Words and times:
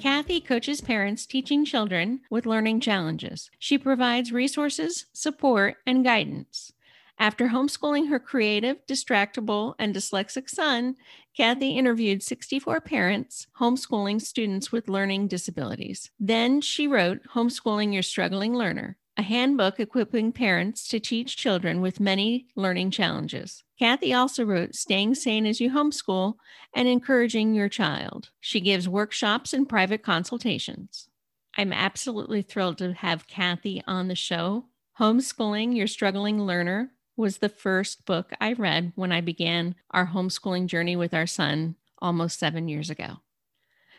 Kathy 0.00 0.40
coaches 0.40 0.80
parents 0.80 1.26
teaching 1.26 1.62
children 1.62 2.22
with 2.30 2.46
learning 2.46 2.80
challenges. 2.80 3.50
She 3.58 3.76
provides 3.76 4.32
resources, 4.32 5.04
support, 5.12 5.76
and 5.86 6.02
guidance. 6.02 6.72
After 7.18 7.48
homeschooling 7.48 8.08
her 8.08 8.18
creative, 8.18 8.78
distractible, 8.86 9.74
and 9.78 9.94
dyslexic 9.94 10.48
son, 10.48 10.96
Kathy 11.36 11.72
interviewed 11.76 12.22
64 12.22 12.80
parents 12.80 13.46
homeschooling 13.60 14.22
students 14.22 14.72
with 14.72 14.88
learning 14.88 15.28
disabilities. 15.28 16.10
Then 16.18 16.62
she 16.62 16.88
wrote 16.88 17.20
Homeschooling 17.34 17.92
Your 17.92 18.02
Struggling 18.02 18.54
Learner, 18.54 18.96
a 19.20 19.22
handbook 19.22 19.78
equipping 19.78 20.32
parents 20.32 20.88
to 20.88 20.98
teach 20.98 21.36
children 21.36 21.82
with 21.82 22.00
many 22.00 22.46
learning 22.56 22.90
challenges. 22.90 23.62
Kathy 23.78 24.14
also 24.14 24.46
wrote 24.46 24.74
Staying 24.74 25.14
Sane 25.14 25.44
as 25.44 25.60
You 25.60 25.72
Homeschool 25.72 26.36
and 26.72 26.88
Encouraging 26.88 27.52
Your 27.52 27.68
Child. 27.68 28.30
She 28.40 28.60
gives 28.60 28.88
workshops 28.88 29.52
and 29.52 29.68
private 29.68 30.02
consultations. 30.02 31.10
I'm 31.58 31.70
absolutely 31.70 32.40
thrilled 32.40 32.78
to 32.78 32.94
have 32.94 33.26
Kathy 33.26 33.82
on 33.86 34.08
the 34.08 34.14
show. 34.14 34.64
Homeschooling 34.98 35.76
Your 35.76 35.86
Struggling 35.86 36.40
Learner 36.40 36.90
was 37.14 37.38
the 37.38 37.50
first 37.50 38.06
book 38.06 38.32
I 38.40 38.54
read 38.54 38.92
when 38.94 39.12
I 39.12 39.20
began 39.20 39.74
our 39.90 40.06
homeschooling 40.06 40.66
journey 40.66 40.96
with 40.96 41.12
our 41.12 41.26
son 41.26 41.76
almost 41.98 42.38
seven 42.38 42.68
years 42.68 42.88
ago. 42.88 43.18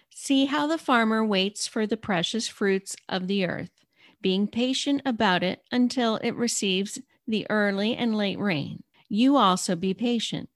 See 0.10 0.46
how 0.46 0.66
the 0.66 0.80
farmer 0.80 1.24
waits 1.24 1.68
for 1.68 1.86
the 1.86 1.96
precious 1.96 2.48
fruits 2.48 2.96
of 3.08 3.28
the 3.28 3.46
earth 3.46 3.81
being 4.22 4.48
patient 4.48 5.02
about 5.06 5.44
it 5.44 5.64
until 5.72 6.18
it 6.18 6.32
receives 6.32 7.00
the 7.28 7.46
early 7.50 7.96
and 7.96 8.16
late 8.16 8.40
rain. 8.40 8.84
You 9.10 9.38
also 9.38 9.76
be 9.76 9.94
patient. 9.94 10.50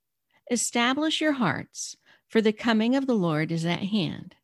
Establish 0.50 1.22
your 1.22 1.34
hearts, 1.34 1.98
for 2.28 2.42
the 2.42 2.54
coming 2.54 2.96
of 2.96 3.08
the 3.08 3.16
Lord 3.16 3.52
is 3.52 3.66
at 3.66 3.80
hand. 3.80 4.36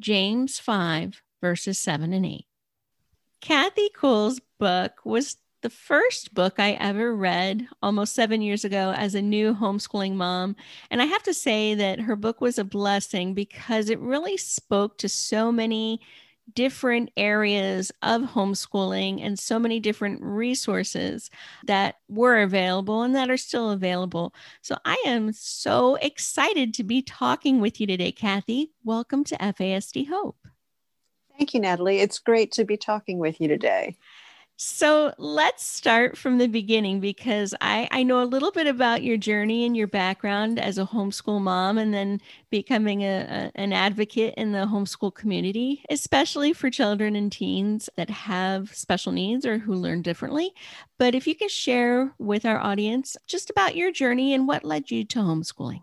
James 0.00 0.58
5, 0.58 1.22
verses 1.40 1.78
7 1.78 2.12
and 2.12 2.26
8. 2.26 2.46
Kathy 3.40 3.88
Kuhl's 3.90 4.40
book 4.58 5.00
was 5.04 5.36
the 5.62 5.70
first 5.70 6.34
book 6.34 6.54
I 6.58 6.72
ever 6.72 7.14
read 7.14 7.68
almost 7.82 8.14
seven 8.14 8.42
years 8.42 8.64
ago 8.64 8.92
as 8.96 9.14
a 9.14 9.22
new 9.22 9.54
homeschooling 9.54 10.14
mom. 10.14 10.56
And 10.90 11.00
I 11.00 11.06
have 11.06 11.22
to 11.24 11.34
say 11.34 11.74
that 11.74 12.00
her 12.00 12.16
book 12.16 12.40
was 12.40 12.58
a 12.58 12.64
blessing 12.64 13.32
because 13.32 13.88
it 13.88 14.00
really 14.00 14.36
spoke 14.36 14.98
to 14.98 15.08
so 15.08 15.50
many 15.52 16.00
different 16.54 17.10
areas 17.16 17.92
of 18.02 18.22
homeschooling 18.22 19.24
and 19.24 19.38
so 19.38 19.58
many 19.58 19.80
different 19.80 20.22
resources 20.22 21.30
that 21.64 21.96
were 22.08 22.42
available 22.42 23.02
and 23.02 23.14
that 23.14 23.30
are 23.30 23.36
still 23.36 23.70
available. 23.70 24.34
So 24.60 24.76
I 24.84 25.02
am 25.06 25.32
so 25.32 25.96
excited 25.96 26.74
to 26.74 26.84
be 26.84 27.02
talking 27.02 27.60
with 27.60 27.80
you 27.80 27.86
today, 27.86 28.12
Kathy. 28.12 28.72
Welcome 28.84 29.24
to 29.24 29.36
FASD 29.36 30.08
Hope. 30.08 30.36
Thank 31.36 31.54
you, 31.54 31.60
Natalie. 31.60 32.00
It's 32.00 32.18
great 32.18 32.52
to 32.52 32.64
be 32.64 32.76
talking 32.76 33.18
with 33.18 33.40
you 33.40 33.48
today. 33.48 33.96
So 34.64 35.12
let's 35.18 35.66
start 35.66 36.16
from 36.16 36.38
the 36.38 36.46
beginning 36.46 37.00
because 37.00 37.52
I, 37.60 37.88
I 37.90 38.04
know 38.04 38.22
a 38.22 38.24
little 38.24 38.52
bit 38.52 38.68
about 38.68 39.02
your 39.02 39.16
journey 39.16 39.66
and 39.66 39.76
your 39.76 39.88
background 39.88 40.60
as 40.60 40.78
a 40.78 40.86
homeschool 40.86 41.40
mom 41.40 41.78
and 41.78 41.92
then 41.92 42.20
becoming 42.48 43.02
a, 43.02 43.50
a, 43.56 43.60
an 43.60 43.72
advocate 43.72 44.34
in 44.36 44.52
the 44.52 44.66
homeschool 44.66 45.12
community, 45.12 45.84
especially 45.90 46.52
for 46.52 46.70
children 46.70 47.16
and 47.16 47.32
teens 47.32 47.90
that 47.96 48.08
have 48.08 48.72
special 48.72 49.10
needs 49.10 49.44
or 49.44 49.58
who 49.58 49.74
learn 49.74 50.00
differently. 50.00 50.52
But 50.96 51.16
if 51.16 51.26
you 51.26 51.34
could 51.34 51.50
share 51.50 52.14
with 52.20 52.46
our 52.46 52.60
audience 52.60 53.16
just 53.26 53.50
about 53.50 53.74
your 53.74 53.90
journey 53.90 54.32
and 54.32 54.46
what 54.46 54.64
led 54.64 54.92
you 54.92 55.04
to 55.06 55.18
homeschooling. 55.18 55.82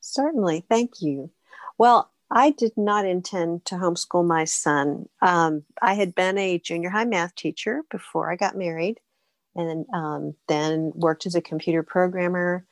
Certainly. 0.00 0.64
Thank 0.70 1.02
you. 1.02 1.30
Well, 1.76 2.10
I 2.30 2.50
did 2.50 2.72
not 2.76 3.06
intend 3.06 3.64
to 3.66 3.76
homeschool 3.76 4.26
my 4.26 4.44
son. 4.44 5.08
Um, 5.22 5.64
I 5.80 5.94
had 5.94 6.14
been 6.14 6.36
a 6.36 6.58
junior 6.58 6.90
high 6.90 7.06
math 7.06 7.34
teacher 7.34 7.82
before 7.90 8.30
I 8.30 8.36
got 8.36 8.56
married, 8.56 9.00
and 9.54 9.86
um, 9.94 10.34
then 10.46 10.92
worked 10.94 11.24
as 11.24 11.34
a 11.34 11.40
computer 11.40 11.82
programmer. 11.82 12.66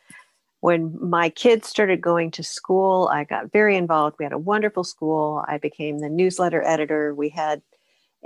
When 0.60 0.98
my 1.00 1.30
kids 1.30 1.68
started 1.68 2.00
going 2.00 2.32
to 2.32 2.42
school, 2.42 3.08
I 3.10 3.24
got 3.24 3.52
very 3.52 3.76
involved. 3.76 4.16
We 4.18 4.24
had 4.24 4.32
a 4.32 4.38
wonderful 4.38 4.84
school. 4.84 5.44
I 5.48 5.58
became 5.58 6.00
the 6.00 6.08
newsletter 6.08 6.62
editor. 6.62 7.14
We 7.14 7.30
had 7.30 7.62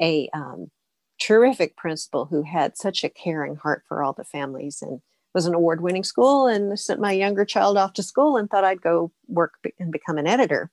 a 0.01 0.29
um, 0.33 0.71
terrific 1.21 1.77
principal 1.77 2.27
who 2.27 2.43
had 2.43 2.77
such 2.77 3.05
a 3.05 3.09
caring 3.09 3.57
heart 3.57 3.85
for 3.87 4.03
all 4.03 4.15
the 4.15 4.25
families 4.25 4.83
and 4.83 5.01
was 5.35 5.47
an 5.47 5.55
award 5.55 5.81
winning 5.81 6.03
school 6.03 6.47
and 6.47 6.79
sent 6.79 7.01
my 7.01 7.13
younger 7.13 7.45
child 7.45 7.77
off 7.77 7.93
to 7.93 8.03
school 8.03 8.37
and 8.37 8.51
thought 8.51 8.65
I'd 8.65 8.83
go 8.83 9.13
work 9.29 9.55
and 9.79 9.93
become 9.93 10.19
an 10.19 10.27
editor 10.27 10.73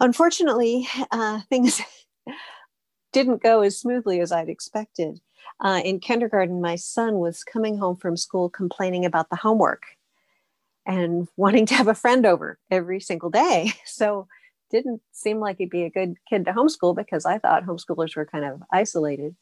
unfortunately, 0.00 0.88
uh, 1.10 1.40
things 1.48 1.80
didn't 3.12 3.42
go 3.42 3.60
as 3.60 3.78
smoothly 3.78 4.20
as 4.20 4.32
I'd 4.32 4.48
expected. 4.48 5.20
Uh, 5.60 5.80
in 5.84 6.00
kindergarten, 6.00 6.60
my 6.60 6.76
son 6.76 7.18
was 7.18 7.44
coming 7.44 7.78
home 7.78 7.96
from 7.96 8.16
school 8.16 8.50
complaining 8.50 9.04
about 9.04 9.30
the 9.30 9.36
homework 9.36 9.84
and 10.86 11.28
wanting 11.36 11.66
to 11.66 11.74
have 11.74 11.88
a 11.88 11.94
friend 11.94 12.26
over 12.26 12.58
every 12.70 13.00
single 13.00 13.30
day. 13.30 13.72
So 13.86 14.26
didn't 14.70 15.02
seem 15.12 15.38
like 15.38 15.58
he'd 15.58 15.70
be 15.70 15.84
a 15.84 15.90
good 15.90 16.16
kid 16.28 16.46
to 16.46 16.52
homeschool 16.52 16.96
because 16.96 17.24
I 17.24 17.38
thought 17.38 17.64
homeschoolers 17.64 18.16
were 18.16 18.26
kind 18.26 18.44
of 18.44 18.60
isolated. 18.72 19.36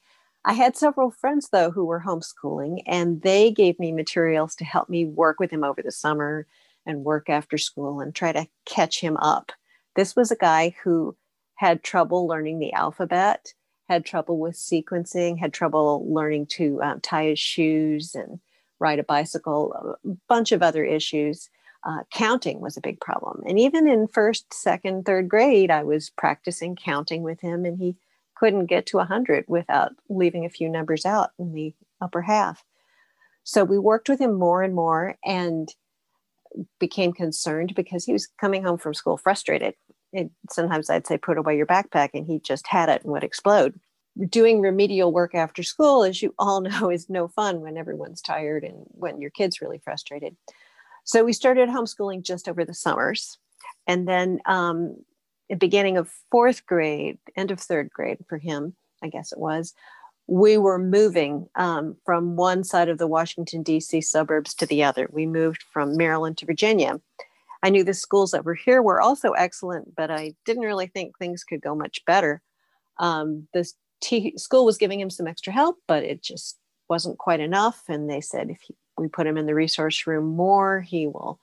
I 0.44 0.52
had 0.52 0.76
several 0.76 1.10
friends 1.10 1.48
though 1.50 1.70
who 1.70 1.86
were 1.86 2.02
homeschooling 2.04 2.82
and 2.86 3.22
they 3.22 3.50
gave 3.50 3.78
me 3.78 3.92
materials 3.92 4.54
to 4.56 4.64
help 4.64 4.90
me 4.90 5.06
work 5.06 5.40
with 5.40 5.50
him 5.50 5.64
over 5.64 5.80
the 5.80 5.92
summer 5.92 6.46
and 6.84 7.04
work 7.04 7.30
after 7.30 7.56
school 7.56 8.00
and 8.00 8.14
try 8.14 8.32
to 8.32 8.46
catch 8.66 9.00
him 9.00 9.16
up 9.18 9.52
this 9.96 10.16
was 10.16 10.30
a 10.30 10.36
guy 10.36 10.74
who 10.82 11.16
had 11.56 11.82
trouble 11.82 12.26
learning 12.26 12.58
the 12.58 12.72
alphabet, 12.72 13.54
had 13.88 14.04
trouble 14.04 14.38
with 14.38 14.54
sequencing, 14.54 15.38
had 15.38 15.52
trouble 15.52 16.06
learning 16.12 16.46
to 16.46 16.82
um, 16.82 17.00
tie 17.00 17.26
his 17.26 17.38
shoes 17.38 18.14
and 18.14 18.40
ride 18.78 18.98
a 18.98 19.04
bicycle, 19.04 19.96
a 20.04 20.08
bunch 20.28 20.52
of 20.52 20.62
other 20.62 20.84
issues. 20.84 21.48
Uh, 21.84 22.02
counting 22.12 22.60
was 22.60 22.76
a 22.76 22.80
big 22.80 23.00
problem. 23.00 23.42
And 23.46 23.58
even 23.58 23.88
in 23.88 24.06
first, 24.06 24.52
second, 24.54 25.04
third 25.04 25.28
grade, 25.28 25.70
I 25.70 25.82
was 25.82 26.10
practicing 26.10 26.76
counting 26.76 27.22
with 27.22 27.40
him, 27.40 27.64
and 27.64 27.78
he 27.78 27.96
couldn't 28.36 28.66
get 28.66 28.86
to 28.86 28.96
100 28.98 29.44
without 29.48 29.92
leaving 30.08 30.44
a 30.44 30.50
few 30.50 30.68
numbers 30.68 31.04
out 31.04 31.30
in 31.38 31.52
the 31.52 31.74
upper 32.00 32.22
half. 32.22 32.64
So 33.44 33.64
we 33.64 33.78
worked 33.78 34.08
with 34.08 34.20
him 34.20 34.34
more 34.34 34.62
and 34.62 34.74
more 34.74 35.16
and 35.24 35.68
became 36.78 37.12
concerned 37.12 37.74
because 37.74 38.04
he 38.04 38.12
was 38.12 38.26
coming 38.40 38.62
home 38.62 38.78
from 38.78 38.94
school 38.94 39.16
frustrated 39.16 39.74
And 40.12 40.30
sometimes 40.50 40.90
I'd 40.90 41.06
say, 41.06 41.18
put 41.18 41.38
away 41.38 41.56
your 41.56 41.66
backpack, 41.66 42.10
and 42.14 42.26
he 42.26 42.38
just 42.38 42.66
had 42.66 42.88
it 42.88 43.02
and 43.02 43.12
would 43.12 43.24
explode. 43.24 43.78
Doing 44.28 44.60
remedial 44.60 45.10
work 45.12 45.34
after 45.34 45.62
school, 45.62 46.04
as 46.04 46.20
you 46.20 46.34
all 46.38 46.60
know, 46.68 46.90
is 46.90 47.08
no 47.08 47.28
fun 47.28 47.60
when 47.60 47.76
everyone's 47.76 48.20
tired 48.20 48.64
and 48.64 48.84
when 48.88 49.20
your 49.20 49.30
kid's 49.30 49.60
really 49.60 49.78
frustrated. 49.78 50.36
So 51.04 51.24
we 51.24 51.32
started 51.32 51.68
homeschooling 51.68 52.22
just 52.22 52.48
over 52.48 52.64
the 52.64 52.74
summers. 52.74 53.38
And 53.86 54.06
then 54.06 54.40
um, 54.46 54.96
the 55.48 55.56
beginning 55.56 55.96
of 55.96 56.10
fourth 56.30 56.66
grade, 56.66 57.18
end 57.36 57.50
of 57.50 57.58
third 57.58 57.90
grade 57.90 58.18
for 58.28 58.38
him, 58.38 58.74
I 59.02 59.08
guess 59.08 59.32
it 59.32 59.38
was, 59.38 59.74
we 60.26 60.56
were 60.56 60.78
moving 60.78 61.48
um, 61.56 61.96
from 62.04 62.36
one 62.36 62.64
side 62.64 62.88
of 62.88 62.98
the 62.98 63.06
Washington, 63.06 63.62
D.C. 63.62 64.00
suburbs 64.00 64.54
to 64.54 64.66
the 64.66 64.84
other. 64.84 65.08
We 65.12 65.26
moved 65.26 65.62
from 65.72 65.96
Maryland 65.96 66.38
to 66.38 66.46
Virginia. 66.46 67.00
I 67.62 67.70
knew 67.70 67.84
the 67.84 67.94
schools 67.94 68.32
that 68.32 68.44
were 68.44 68.54
here 68.54 68.82
were 68.82 69.00
also 69.00 69.32
excellent, 69.32 69.94
but 69.94 70.10
I 70.10 70.34
didn't 70.44 70.64
really 70.64 70.86
think 70.86 71.16
things 71.18 71.44
could 71.44 71.60
go 71.60 71.74
much 71.74 72.04
better. 72.04 72.42
Um, 72.98 73.48
t- 74.00 74.36
school 74.36 74.64
was 74.64 74.78
giving 74.78 75.00
him 75.00 75.10
some 75.10 75.26
extra 75.26 75.52
help, 75.52 75.78
but 75.86 76.02
it 76.02 76.22
just 76.22 76.58
wasn't 76.88 77.18
quite 77.18 77.40
enough. 77.40 77.82
And 77.88 78.10
they 78.10 78.20
said 78.20 78.50
if 78.50 78.60
he, 78.62 78.74
we 78.98 79.08
put 79.08 79.26
him 79.26 79.38
in 79.38 79.46
the 79.46 79.54
resource 79.54 80.06
room 80.06 80.26
more, 80.26 80.80
he 80.80 81.06
will 81.06 81.40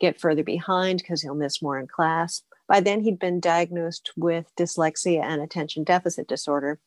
get 0.00 0.20
further 0.20 0.42
behind 0.42 0.98
because 0.98 1.22
he'll 1.22 1.34
miss 1.34 1.62
more 1.62 1.78
in 1.78 1.86
class. 1.86 2.42
By 2.66 2.80
then, 2.80 3.00
he'd 3.00 3.18
been 3.18 3.40
diagnosed 3.40 4.10
with 4.16 4.54
dyslexia 4.56 5.22
and 5.22 5.40
attention 5.40 5.84
deficit 5.84 6.28
disorder. 6.28 6.78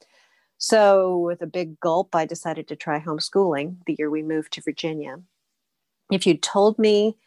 So, 0.64 1.18
with 1.18 1.42
a 1.42 1.48
big 1.48 1.80
gulp, 1.80 2.14
I 2.14 2.28
decided 2.28 2.68
to 2.68 2.76
try 2.76 3.00
homeschooling 3.00 3.78
the 3.88 3.96
year 3.98 4.12
we 4.12 4.22
moved 4.22 4.54
to 4.54 4.62
Virginia. 4.62 5.20
If 6.12 6.28
you'd 6.28 6.44
told 6.44 6.78
me 6.78 7.18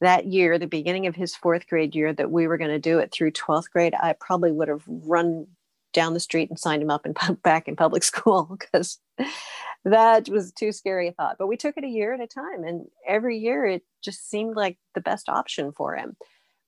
that 0.00 0.26
year, 0.26 0.58
the 0.58 0.66
beginning 0.66 1.06
of 1.06 1.14
his 1.14 1.36
fourth 1.36 1.68
grade 1.68 1.94
year, 1.94 2.12
that 2.12 2.32
we 2.32 2.48
were 2.48 2.58
going 2.58 2.72
to 2.72 2.80
do 2.80 2.98
it 2.98 3.12
through 3.12 3.30
12th 3.30 3.70
grade, 3.70 3.94
I 3.94 4.14
probably 4.14 4.50
would 4.50 4.66
have 4.66 4.82
run 4.88 5.46
down 5.92 6.14
the 6.14 6.20
street 6.20 6.50
and 6.50 6.58
signed 6.58 6.82
him 6.82 6.90
up 6.90 7.06
and 7.06 7.16
back 7.44 7.68
in 7.68 7.76
public 7.76 8.02
school 8.02 8.58
because 8.58 8.98
that 9.84 10.28
was 10.28 10.50
too 10.50 10.72
scary 10.72 11.06
a 11.06 11.12
thought. 11.12 11.36
But 11.38 11.46
we 11.46 11.56
took 11.56 11.76
it 11.76 11.84
a 11.84 11.88
year 11.88 12.12
at 12.12 12.20
a 12.20 12.26
time, 12.26 12.64
and 12.64 12.86
every 13.06 13.38
year 13.38 13.66
it 13.66 13.84
just 14.02 14.28
seemed 14.28 14.56
like 14.56 14.78
the 14.96 15.00
best 15.00 15.28
option 15.28 15.70
for 15.70 15.94
him. 15.94 16.16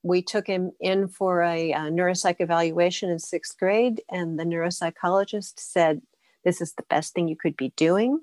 We 0.03 0.21
took 0.21 0.47
him 0.47 0.71
in 0.79 1.09
for 1.09 1.41
a, 1.41 1.73
a 1.73 1.79
neuropsych 1.79 2.37
evaluation 2.39 3.09
in 3.09 3.19
sixth 3.19 3.57
grade, 3.57 4.01
and 4.09 4.39
the 4.39 4.45
neuropsychologist 4.45 5.59
said, 5.59 6.01
This 6.43 6.61
is 6.61 6.73
the 6.73 6.83
best 6.89 7.13
thing 7.13 7.27
you 7.27 7.35
could 7.35 7.57
be 7.57 7.73
doing. 7.75 8.19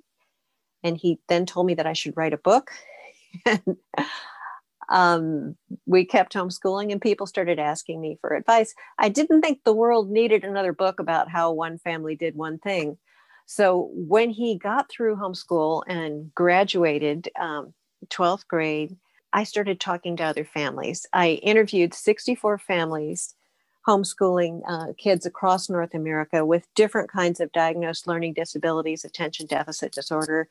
And 0.83 0.97
he 0.97 1.21
then 1.29 1.47
told 1.47 1.67
me 1.67 1.75
that 1.75 1.87
I 1.87 1.93
should 1.93 2.17
write 2.17 2.33
a 2.33 2.39
book. 2.39 2.71
um, 4.89 5.57
we 5.87 6.05
kept 6.05 6.35
homeschooling 6.35 6.91
and 6.91 7.01
people 7.01 7.27
started 7.27 7.59
asking 7.59 8.01
me 8.01 8.19
for 8.21 8.35
advice. 8.35 8.75
I 8.99 9.09
didn't 9.09 9.43
think 9.43 9.61
the 9.65 9.75
world 9.75 10.11
needed 10.11 10.45
another 10.45 10.73
book 10.73 11.01
about 11.01 11.31
how 11.31 11.53
one 11.53 11.79
family 11.79 12.17
did 12.17 12.35
one 12.35 12.59
thing. 12.59 12.99
So 13.47 13.91
when 13.93 14.31
he 14.31 14.57
got 14.59 14.91
through 14.91 15.17
homeschool 15.17 15.83
and 15.87 16.33
graduated 16.35 17.29
um, 17.39 17.75
12th 18.09 18.47
grade, 18.47 18.97
I 19.33 19.45
started 19.45 19.81
talking 19.81 20.17
to 20.17 20.25
other 20.25 20.45
families. 20.45 21.07
I 21.13 21.31
interviewed 21.43 21.95
64 21.95 22.59
families 22.59 23.35
homeschooling 23.87 24.63
uh, 24.69 24.93
kids 24.99 25.27
across 25.27 25.71
North 25.71 25.95
America 25.95 26.45
with 26.45 26.67
different 26.75 27.11
kinds 27.11 27.41
of 27.41 27.53
diagnosed 27.53 28.07
learning 28.07 28.35
disabilities, 28.35 29.05
attention 29.05 29.47
deficit 29.47 29.93
disorder, 29.93 30.49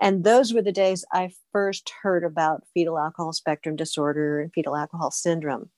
and 0.00 0.22
those 0.22 0.54
were 0.54 0.62
the 0.62 0.72
days 0.72 1.04
I 1.12 1.32
first 1.52 1.92
heard 2.02 2.22
about 2.22 2.64
fetal 2.72 2.98
alcohol 2.98 3.32
spectrum 3.32 3.74
disorder 3.74 4.40
and 4.40 4.52
fetal 4.52 4.76
alcohol 4.76 5.10
syndrome. 5.10 5.70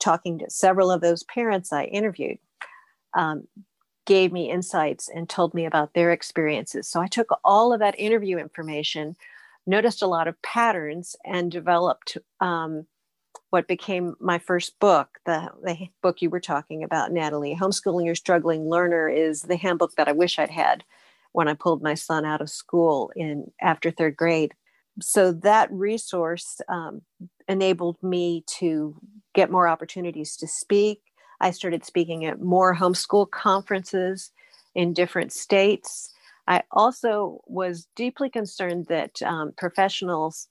Talking 0.00 0.38
to 0.40 0.50
several 0.50 0.90
of 0.90 1.00
those 1.00 1.22
parents 1.22 1.72
I 1.72 1.84
interviewed 1.84 2.38
um, 3.14 3.46
gave 4.06 4.32
me 4.32 4.50
insights 4.50 5.08
and 5.08 5.28
told 5.28 5.54
me 5.54 5.66
about 5.66 5.94
their 5.94 6.10
experiences. 6.10 6.88
So 6.88 7.00
I 7.00 7.06
took 7.06 7.28
all 7.44 7.72
of 7.72 7.78
that 7.78 7.98
interview 7.98 8.38
information, 8.38 9.16
noticed 9.66 10.02
a 10.02 10.08
lot 10.08 10.26
of 10.26 10.40
patterns, 10.42 11.14
and 11.24 11.50
developed 11.50 12.18
um, 12.40 12.86
what 13.54 13.68
became 13.68 14.16
my 14.18 14.36
first 14.36 14.76
book, 14.80 15.20
the, 15.26 15.48
the 15.62 15.86
book 16.02 16.20
you 16.20 16.28
were 16.28 16.40
talking 16.40 16.82
about, 16.82 17.12
Natalie. 17.12 17.54
Homeschooling 17.54 18.04
Your 18.04 18.16
Struggling 18.16 18.68
Learner 18.68 19.08
is 19.08 19.42
the 19.42 19.54
handbook 19.54 19.94
that 19.94 20.08
I 20.08 20.12
wish 20.12 20.40
I'd 20.40 20.50
had 20.50 20.82
when 21.30 21.46
I 21.46 21.54
pulled 21.54 21.80
my 21.80 21.94
son 21.94 22.24
out 22.24 22.40
of 22.40 22.50
school 22.50 23.12
in 23.14 23.52
after 23.62 23.92
third 23.92 24.16
grade. 24.16 24.54
So 25.00 25.30
that 25.30 25.70
resource 25.70 26.60
um, 26.68 27.02
enabled 27.48 27.96
me 28.02 28.42
to 28.58 29.00
get 29.36 29.52
more 29.52 29.68
opportunities 29.68 30.36
to 30.38 30.48
speak. 30.48 31.02
I 31.40 31.52
started 31.52 31.84
speaking 31.84 32.24
at 32.24 32.40
more 32.40 32.74
homeschool 32.74 33.30
conferences 33.30 34.32
in 34.74 34.94
different 34.94 35.32
states. 35.32 36.12
I 36.48 36.64
also 36.72 37.40
was 37.46 37.86
deeply 37.94 38.30
concerned 38.30 38.86
that 38.88 39.22
um, 39.22 39.52
professionals 39.56 40.48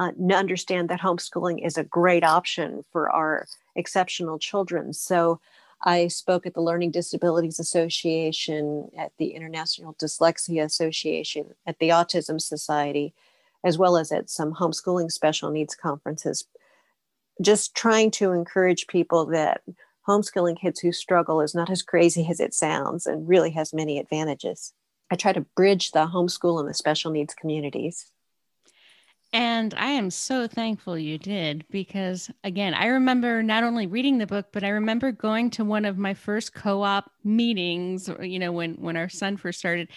uh, 0.00 0.12
understand 0.34 0.88
that 0.88 1.00
homeschooling 1.00 1.64
is 1.64 1.76
a 1.76 1.84
great 1.84 2.24
option 2.24 2.84
for 2.90 3.10
our 3.10 3.46
exceptional 3.76 4.38
children. 4.38 4.92
So 4.92 5.40
I 5.82 6.08
spoke 6.08 6.46
at 6.46 6.54
the 6.54 6.62
Learning 6.62 6.90
Disabilities 6.90 7.58
Association, 7.58 8.90
at 8.96 9.12
the 9.18 9.28
International 9.28 9.94
Dyslexia 9.94 10.64
Association, 10.64 11.54
at 11.66 11.78
the 11.78 11.90
Autism 11.90 12.40
Society, 12.40 13.12
as 13.62 13.76
well 13.76 13.96
as 13.98 14.10
at 14.10 14.30
some 14.30 14.54
homeschooling 14.54 15.12
special 15.12 15.50
needs 15.50 15.74
conferences, 15.74 16.46
just 17.42 17.74
trying 17.74 18.10
to 18.12 18.32
encourage 18.32 18.86
people 18.86 19.26
that 19.26 19.62
homeschooling 20.08 20.58
kids 20.58 20.80
who 20.80 20.92
struggle 20.92 21.42
is 21.42 21.54
not 21.54 21.70
as 21.70 21.82
crazy 21.82 22.26
as 22.30 22.40
it 22.40 22.54
sounds 22.54 23.06
and 23.06 23.28
really 23.28 23.50
has 23.50 23.74
many 23.74 23.98
advantages. 23.98 24.72
I 25.10 25.16
try 25.16 25.32
to 25.34 25.42
bridge 25.56 25.90
the 25.90 26.06
homeschool 26.06 26.58
and 26.58 26.68
the 26.68 26.74
special 26.74 27.10
needs 27.10 27.34
communities. 27.34 28.10
And 29.32 29.74
I 29.74 29.90
am 29.90 30.10
so 30.10 30.48
thankful 30.48 30.98
you 30.98 31.16
did 31.16 31.64
because, 31.70 32.30
again, 32.42 32.74
I 32.74 32.86
remember 32.86 33.42
not 33.42 33.62
only 33.62 33.86
reading 33.86 34.18
the 34.18 34.26
book, 34.26 34.46
but 34.50 34.64
I 34.64 34.70
remember 34.70 35.12
going 35.12 35.50
to 35.50 35.64
one 35.64 35.84
of 35.84 35.96
my 35.98 36.14
first 36.14 36.52
co 36.52 36.82
op 36.82 37.12
meetings, 37.22 38.08
uh, 38.08 38.22
you 38.22 38.40
know, 38.40 38.50
when, 38.50 38.74
when 38.74 38.96
our 38.96 39.08
son 39.08 39.36
first 39.36 39.60
started. 39.60 39.88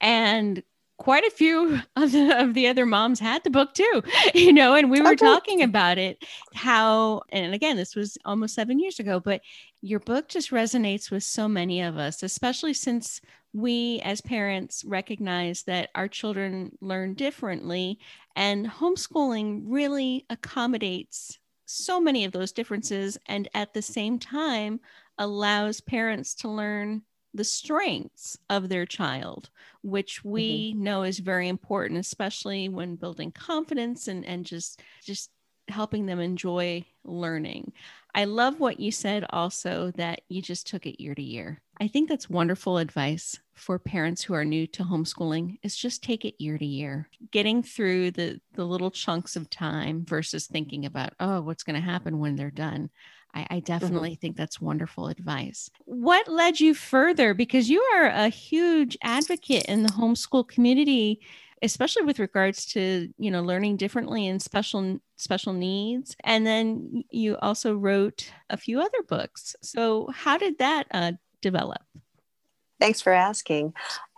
And 0.00 0.62
quite 0.98 1.24
a 1.24 1.30
few 1.30 1.80
of 1.96 2.12
the, 2.12 2.38
of 2.38 2.52
the 2.52 2.66
other 2.66 2.84
moms 2.84 3.18
had 3.18 3.44
the 3.44 3.50
book 3.50 3.72
too, 3.72 4.02
you 4.34 4.52
know, 4.52 4.74
and 4.74 4.90
we 4.90 5.00
were 5.00 5.12
okay. 5.12 5.24
talking 5.24 5.62
about 5.62 5.96
it. 5.96 6.22
How, 6.54 7.22
and 7.30 7.54
again, 7.54 7.76
this 7.76 7.94
was 7.94 8.18
almost 8.26 8.54
seven 8.54 8.78
years 8.78 8.98
ago, 8.98 9.20
but 9.20 9.40
your 9.80 10.00
book 10.00 10.28
just 10.28 10.50
resonates 10.50 11.10
with 11.10 11.22
so 11.22 11.48
many 11.48 11.80
of 11.80 11.96
us, 11.96 12.22
especially 12.22 12.74
since 12.74 13.20
we 13.56 14.00
as 14.04 14.20
parents 14.20 14.84
recognize 14.84 15.62
that 15.62 15.88
our 15.94 16.08
children 16.08 16.76
learn 16.82 17.14
differently 17.14 17.98
and 18.36 18.66
homeschooling 18.66 19.62
really 19.64 20.26
accommodates 20.28 21.38
so 21.64 21.98
many 21.98 22.24
of 22.26 22.32
those 22.32 22.52
differences 22.52 23.16
and 23.26 23.48
at 23.54 23.72
the 23.72 23.80
same 23.80 24.18
time 24.18 24.78
allows 25.16 25.80
parents 25.80 26.34
to 26.34 26.48
learn 26.48 27.00
the 27.32 27.44
strengths 27.44 28.36
of 28.50 28.68
their 28.68 28.84
child 28.84 29.48
which 29.82 30.22
we 30.22 30.72
mm-hmm. 30.72 30.84
know 30.84 31.02
is 31.02 31.18
very 31.18 31.48
important 31.48 31.98
especially 31.98 32.68
when 32.68 32.94
building 32.94 33.32
confidence 33.32 34.06
and 34.06 34.24
and 34.26 34.44
just 34.44 34.82
just 35.02 35.30
helping 35.68 36.04
them 36.04 36.20
enjoy 36.20 36.84
learning 37.04 37.72
i 38.16 38.24
love 38.24 38.58
what 38.58 38.80
you 38.80 38.90
said 38.90 39.24
also 39.30 39.92
that 39.92 40.22
you 40.28 40.42
just 40.42 40.66
took 40.66 40.86
it 40.86 41.00
year 41.00 41.14
to 41.14 41.22
year 41.22 41.62
I 41.78 41.88
think 41.88 42.08
that's 42.08 42.30
wonderful 42.30 42.78
advice 42.78 43.38
for 43.54 43.78
parents 43.78 44.22
who 44.22 44.34
are 44.34 44.44
new 44.44 44.66
to 44.68 44.82
homeschooling 44.82 45.58
is 45.62 45.76
just 45.76 46.02
take 46.02 46.24
it 46.24 46.34
year 46.38 46.56
to 46.56 46.64
year. 46.64 47.08
Getting 47.30 47.62
through 47.62 48.12
the 48.12 48.40
the 48.54 48.64
little 48.64 48.90
chunks 48.90 49.36
of 49.36 49.50
time 49.50 50.04
versus 50.06 50.46
thinking 50.46 50.86
about, 50.86 51.12
oh, 51.20 51.42
what's 51.42 51.62
going 51.62 51.76
to 51.76 51.86
happen 51.86 52.18
when 52.18 52.36
they're 52.36 52.50
done. 52.50 52.90
I, 53.34 53.46
I 53.50 53.60
definitely 53.60 54.12
mm-hmm. 54.12 54.20
think 54.20 54.36
that's 54.36 54.60
wonderful 54.60 55.08
advice. 55.08 55.68
What 55.84 56.28
led 56.28 56.58
you 56.58 56.72
further? 56.72 57.34
Because 57.34 57.68
you 57.68 57.82
are 57.94 58.06
a 58.06 58.30
huge 58.30 58.96
advocate 59.02 59.66
in 59.66 59.82
the 59.82 59.90
homeschool 59.90 60.48
community 60.48 61.20
especially 61.62 62.04
with 62.04 62.18
regards 62.18 62.66
to 62.66 63.08
you 63.18 63.30
know 63.30 63.42
learning 63.42 63.76
differently 63.76 64.28
and 64.28 64.42
special 64.42 64.98
special 65.16 65.52
needs 65.52 66.14
and 66.24 66.46
then 66.46 67.02
you 67.10 67.36
also 67.38 67.74
wrote 67.74 68.30
a 68.50 68.56
few 68.56 68.80
other 68.80 69.02
books 69.08 69.56
so 69.62 70.08
how 70.12 70.36
did 70.36 70.58
that 70.58 70.86
uh, 70.90 71.12
develop? 71.40 71.82
Thanks 72.80 73.00
for 73.00 73.12
asking. 73.12 73.72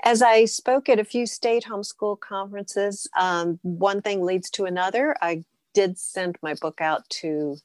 As 0.04 0.23
I 0.23 0.47
spoke 0.47 0.88
at 0.88 0.99
a 0.99 1.04
few 1.04 1.26
state 1.26 1.64
homeschool 1.64 2.18
conferences, 2.18 3.07
um, 3.18 3.59
one 3.62 4.02
thing 4.02 4.25
leads 4.25 4.50
to 4.50 4.64
another. 4.64 5.14
I 5.23 5.45
did 5.75 5.99
send 5.99 6.38
my 6.42 6.54
book 6.54 6.80
out 6.80 7.09
to 7.21 7.57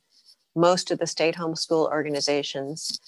most 0.55 0.91
of 0.91 0.99
the 0.99 1.07
state 1.07 1.35
homeschool 1.35 1.89
organizations 1.89 2.99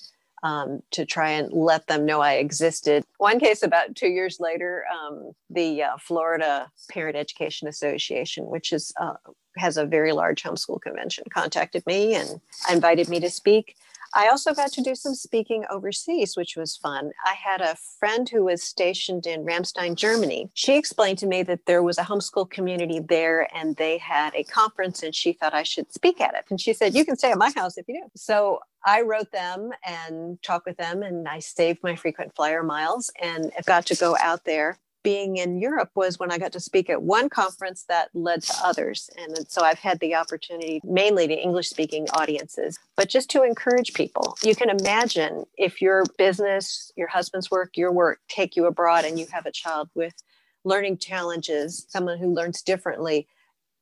um, 0.43 0.81
to 0.91 1.05
try 1.05 1.31
and 1.31 1.51
let 1.51 1.87
them 1.87 2.05
know 2.05 2.21
I 2.21 2.33
existed. 2.33 3.03
One 3.17 3.39
case 3.39 3.63
about 3.63 3.95
two 3.95 4.09
years 4.09 4.39
later, 4.39 4.83
um, 4.93 5.31
the 5.49 5.83
uh, 5.83 5.97
Florida 5.99 6.71
Parent 6.91 7.15
Education 7.15 7.67
Association, 7.67 8.45
which 8.45 8.71
is 8.71 8.93
uh, 8.99 9.15
has 9.57 9.77
a 9.77 9.85
very 9.85 10.11
large 10.11 10.43
homeschool 10.43 10.81
convention, 10.81 11.23
contacted 11.33 11.85
me 11.85 12.15
and 12.15 12.41
invited 12.71 13.09
me 13.09 13.19
to 13.21 13.29
speak. 13.29 13.75
I 14.15 14.29
also 14.29 14.53
got 14.53 14.71
to 14.71 14.81
do 14.81 14.95
some 14.95 15.13
speaking 15.13 15.65
overseas, 15.69 16.37
which 16.37 16.55
was 16.55 16.77
fun. 16.77 17.11
I 17.25 17.33
had 17.33 17.59
a 17.59 17.75
friend 17.99 18.27
who 18.29 18.45
was 18.45 18.63
stationed 18.63 19.27
in 19.27 19.43
Ramstein, 19.43 19.95
Germany. 19.95 20.49
She 20.53 20.77
explained 20.77 21.17
to 21.19 21.27
me 21.27 21.43
that 21.43 21.65
there 21.65 21.83
was 21.83 21.97
a 21.97 22.03
homeschool 22.03 22.49
community 22.49 22.99
there 22.99 23.49
and 23.53 23.75
they 23.75 23.97
had 23.97 24.33
a 24.33 24.45
conference 24.45 25.03
and 25.03 25.13
she 25.13 25.33
thought 25.33 25.53
I 25.53 25.63
should 25.63 25.91
speak 25.91 26.21
at 26.21 26.33
it. 26.33 26.45
And 26.49 26.61
she 26.61 26.71
said, 26.71 26.95
You 26.95 27.03
can 27.03 27.17
stay 27.17 27.31
at 27.31 27.37
my 27.37 27.51
house 27.57 27.77
if 27.77 27.89
you 27.89 28.01
do. 28.03 28.09
So 28.15 28.61
I 28.85 29.01
wrote 29.01 29.33
them 29.33 29.71
and 29.85 30.41
talked 30.41 30.65
with 30.65 30.77
them 30.77 31.03
and 31.03 31.27
I 31.27 31.39
saved 31.39 31.83
my 31.83 31.97
frequent 31.97 32.33
flyer 32.35 32.63
miles 32.63 33.11
and 33.21 33.51
got 33.65 33.85
to 33.87 33.95
go 33.95 34.15
out 34.21 34.45
there 34.45 34.79
being 35.05 35.37
in 35.37 35.59
Europe 35.59 35.91
was 35.93 36.17
when 36.17 36.31
I 36.31 36.39
got 36.39 36.51
to 36.53 36.59
speak 36.59 36.89
at 36.89 37.03
one 37.03 37.29
conference 37.29 37.85
that 37.87 38.09
led 38.15 38.41
to 38.41 38.53
others. 38.63 39.07
And 39.15 39.47
so 39.47 39.61
I've 39.61 39.77
had 39.77 39.99
the 39.99 40.15
opportunity 40.15 40.81
mainly 40.83 41.27
to 41.27 41.33
English 41.33 41.69
speaking 41.69 42.07
audiences, 42.15 42.79
but 42.97 43.07
just 43.07 43.29
to 43.29 43.43
encourage 43.43 43.93
people. 43.93 44.35
You 44.41 44.55
can 44.55 44.71
imagine 44.71 45.45
if 45.57 45.79
your 45.79 46.05
business, 46.17 46.91
your 46.97 47.07
husband's 47.07 47.51
work, 47.51 47.77
your 47.77 47.91
work 47.91 48.19
take 48.27 48.55
you 48.55 48.65
abroad 48.65 49.05
and 49.05 49.19
you 49.19 49.27
have 49.31 49.45
a 49.45 49.51
child 49.51 49.89
with 49.93 50.15
learning 50.63 50.97
challenges, 50.97 51.85
someone 51.87 52.17
who 52.17 52.33
learns 52.33 52.63
differently, 52.63 53.27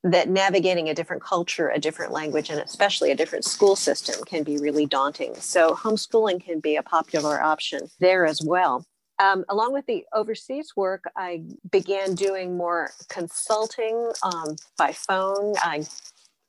that 0.03 0.27
navigating 0.27 0.89
a 0.89 0.93
different 0.93 1.23
culture, 1.23 1.69
a 1.69 1.79
different 1.79 2.11
language, 2.11 2.49
and 2.49 2.59
especially 2.59 3.11
a 3.11 3.15
different 3.15 3.45
school 3.45 3.77
system 3.77 4.21
can 4.25 4.43
be 4.43 4.57
really 4.57 4.85
daunting. 4.85 5.35
So, 5.35 5.73
homeschooling 5.73 6.43
can 6.43 6.59
be 6.59 6.75
a 6.75 6.83
popular 6.83 7.41
option 7.41 7.87
there 8.01 8.25
as 8.25 8.41
well. 8.43 8.85
Um, 9.19 9.45
along 9.49 9.73
with 9.73 9.85
the 9.85 10.05
overseas 10.13 10.73
work, 10.75 11.05
I 11.15 11.43
began 11.71 12.15
doing 12.15 12.57
more 12.57 12.91
consulting 13.09 14.11
um, 14.23 14.55
by 14.77 14.91
phone. 14.91 15.53
I 15.57 15.85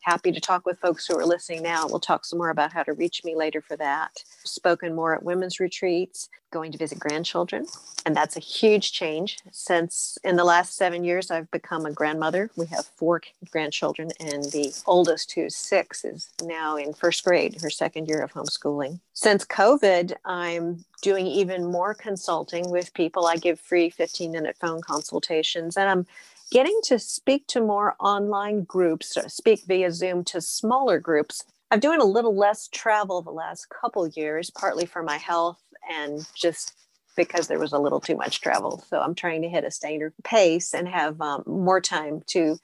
happy 0.05 0.31
to 0.31 0.41
talk 0.41 0.67
with 0.67 0.79
folks 0.79 1.07
who 1.07 1.19
are 1.19 1.25
listening 1.25 1.63
now. 1.63 1.87
We'll 1.87 1.99
talk 1.99 2.25
some 2.25 2.39
more 2.39 2.51
about 2.51 2.73
how 2.73 2.83
to 2.83 2.93
reach 2.93 3.25
me 3.25 3.35
later 3.35 3.63
for 3.63 3.77
that. 3.79 4.23
Spoken 4.45 4.95
more 4.95 5.15
at 5.15 5.23
women's 5.23 5.59
retreats, 5.59 6.29
going 6.51 6.71
to 6.73 6.79
visit 6.79 6.99
grandchildren. 6.99 7.67
And 8.05 8.15
that's 8.15 8.37
a 8.37 8.41
huge 8.41 8.93
change 8.93 9.39
since 9.51 10.19
in 10.23 10.37
the 10.37 10.45
last 10.45 10.77
seven 10.77 11.05
years, 11.05 11.31
I've 11.31 11.51
become 11.51 11.87
a 11.87 11.91
grandmother. 11.91 12.51
We 12.55 12.67
have 12.67 12.85
four 12.85 13.23
grandchildren, 13.51 14.11
and 14.21 14.45
the 14.45 14.75
oldest, 14.87 15.33
who's 15.33 15.57
six, 15.57 16.05
is 16.05 16.29
now 16.43 16.77
in 16.77 16.93
first 16.93 17.25
grade, 17.25 17.61
her 17.63 17.71
second 17.71 18.07
year 18.07 18.23
of 18.23 18.33
homeschooling. 18.33 19.01
Since 19.15 19.47
COVID, 19.47 20.13
I'm 20.27 20.85
doing 21.01 21.27
even 21.27 21.65
more 21.65 21.95
consulting 21.95 22.71
with 22.71 22.93
people. 22.93 23.27
I 23.27 23.37
give 23.37 23.59
free 23.59 23.89
15 23.89 24.31
minute 24.31 24.57
phone 24.61 24.83
consultations, 24.83 25.79
and 25.79 25.89
I'm 25.89 26.07
getting 26.55 26.79
to 26.85 27.01
speak 27.01 27.49
to 27.49 27.61
more 27.61 27.97
online 27.99 28.63
groups, 28.63 29.19
speak 29.27 29.65
via 29.67 29.91
Zoom 29.91 30.23
to 30.23 30.41
smaller 30.41 31.01
groups. 31.01 31.43
I'm 31.73 31.81
doing 31.81 32.01
a 32.01 32.05
little 32.05 32.37
less 32.37 32.69
travel 32.69 33.23
the 33.23 33.33
last 33.33 33.67
couple 33.69 34.07
years, 34.07 34.51
partly 34.51 34.87
for 34.87 35.03
my 35.03 35.17
health 35.17 35.61
and 35.91 36.25
just 36.33 36.75
because 37.17 37.49
there 37.49 37.59
was 37.59 37.73
a 37.73 37.79
little 37.79 38.01
too 38.01 38.17
much 38.17 38.41
travel. 38.41 38.85
So 38.89 39.01
I'm 39.01 39.17
trying 39.17 39.43
to 39.43 39.49
hit 39.49 39.65
a 39.65 39.71
standard 39.73 40.15
pace 40.23 40.73
and 40.75 40.87
have 40.87 41.21
um, 41.21 41.43
more 41.45 41.81
time 41.81 42.23
to 42.29 42.57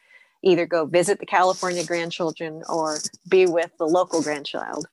either 0.44 0.66
go 0.66 0.86
visit 0.86 1.18
the 1.18 1.26
California 1.26 1.84
grandchildren 1.84 2.62
or 2.68 2.98
be 3.28 3.46
with 3.46 3.72
the 3.76 3.86
local 3.86 4.22
grandchild. 4.22 4.86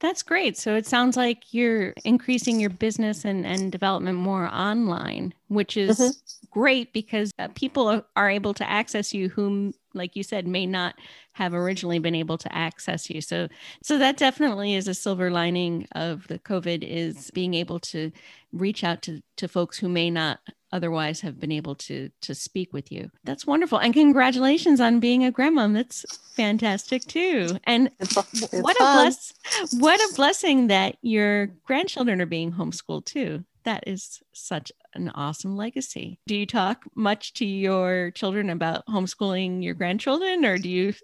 That's 0.00 0.22
great. 0.22 0.56
So 0.56 0.74
it 0.74 0.86
sounds 0.86 1.16
like 1.16 1.52
you're 1.52 1.92
increasing 2.04 2.58
your 2.58 2.70
business 2.70 3.24
and, 3.24 3.46
and 3.46 3.70
development 3.70 4.16
more 4.16 4.46
online, 4.46 5.34
which 5.48 5.76
is 5.76 5.98
mm-hmm. 5.98 6.46
great 6.50 6.92
because 6.94 7.30
uh, 7.38 7.48
people 7.54 8.02
are 8.16 8.30
able 8.30 8.54
to 8.54 8.68
access 8.68 9.12
you 9.12 9.28
whom, 9.28 9.74
like 9.94 10.16
you 10.16 10.22
said, 10.22 10.46
may 10.46 10.66
not 10.66 10.94
have 11.32 11.54
originally 11.54 11.98
been 11.98 12.14
able 12.14 12.38
to 12.38 12.54
access 12.54 13.10
you. 13.10 13.20
So, 13.20 13.48
so 13.82 13.98
that 13.98 14.16
definitely 14.16 14.74
is 14.74 14.88
a 14.88 14.94
silver 14.94 15.30
lining 15.30 15.86
of 15.92 16.26
the 16.28 16.38
COVID 16.38 16.82
is 16.82 17.30
being 17.32 17.54
able 17.54 17.80
to 17.80 18.12
reach 18.52 18.84
out 18.84 19.02
to, 19.02 19.22
to 19.36 19.48
folks 19.48 19.78
who 19.78 19.88
may 19.88 20.10
not 20.10 20.40
otherwise 20.72 21.20
have 21.20 21.40
been 21.40 21.52
able 21.52 21.74
to 21.74 22.10
to 22.20 22.34
speak 22.34 22.72
with 22.72 22.92
you. 22.92 23.10
That's 23.24 23.46
wonderful. 23.46 23.78
And 23.78 23.92
congratulations 23.92 24.80
on 24.80 25.00
being 25.00 25.24
a 25.24 25.30
grandma. 25.30 25.66
That's 25.68 26.04
fantastic 26.34 27.04
too. 27.04 27.58
And 27.64 27.90
it's, 27.98 28.16
it's 28.16 28.52
what 28.52 28.76
fun. 28.76 28.88
a 28.88 29.02
bless 29.02 29.34
what 29.72 30.00
a 30.00 30.14
blessing 30.14 30.68
that 30.68 30.96
your 31.02 31.46
grandchildren 31.64 32.20
are 32.20 32.26
being 32.26 32.52
homeschooled 32.52 33.04
too. 33.04 33.44
That 33.64 33.84
is 33.86 34.22
such 34.32 34.72
an 34.94 35.10
awesome 35.10 35.56
legacy. 35.56 36.18
Do 36.26 36.36
you 36.36 36.46
talk 36.46 36.84
much 36.94 37.34
to 37.34 37.44
your 37.44 38.10
children 38.12 38.50
about 38.50 38.86
homeschooling 38.86 39.62
your 39.62 39.74
grandchildren 39.74 40.44
or 40.44 40.58
do 40.58 40.68
you 40.68 40.94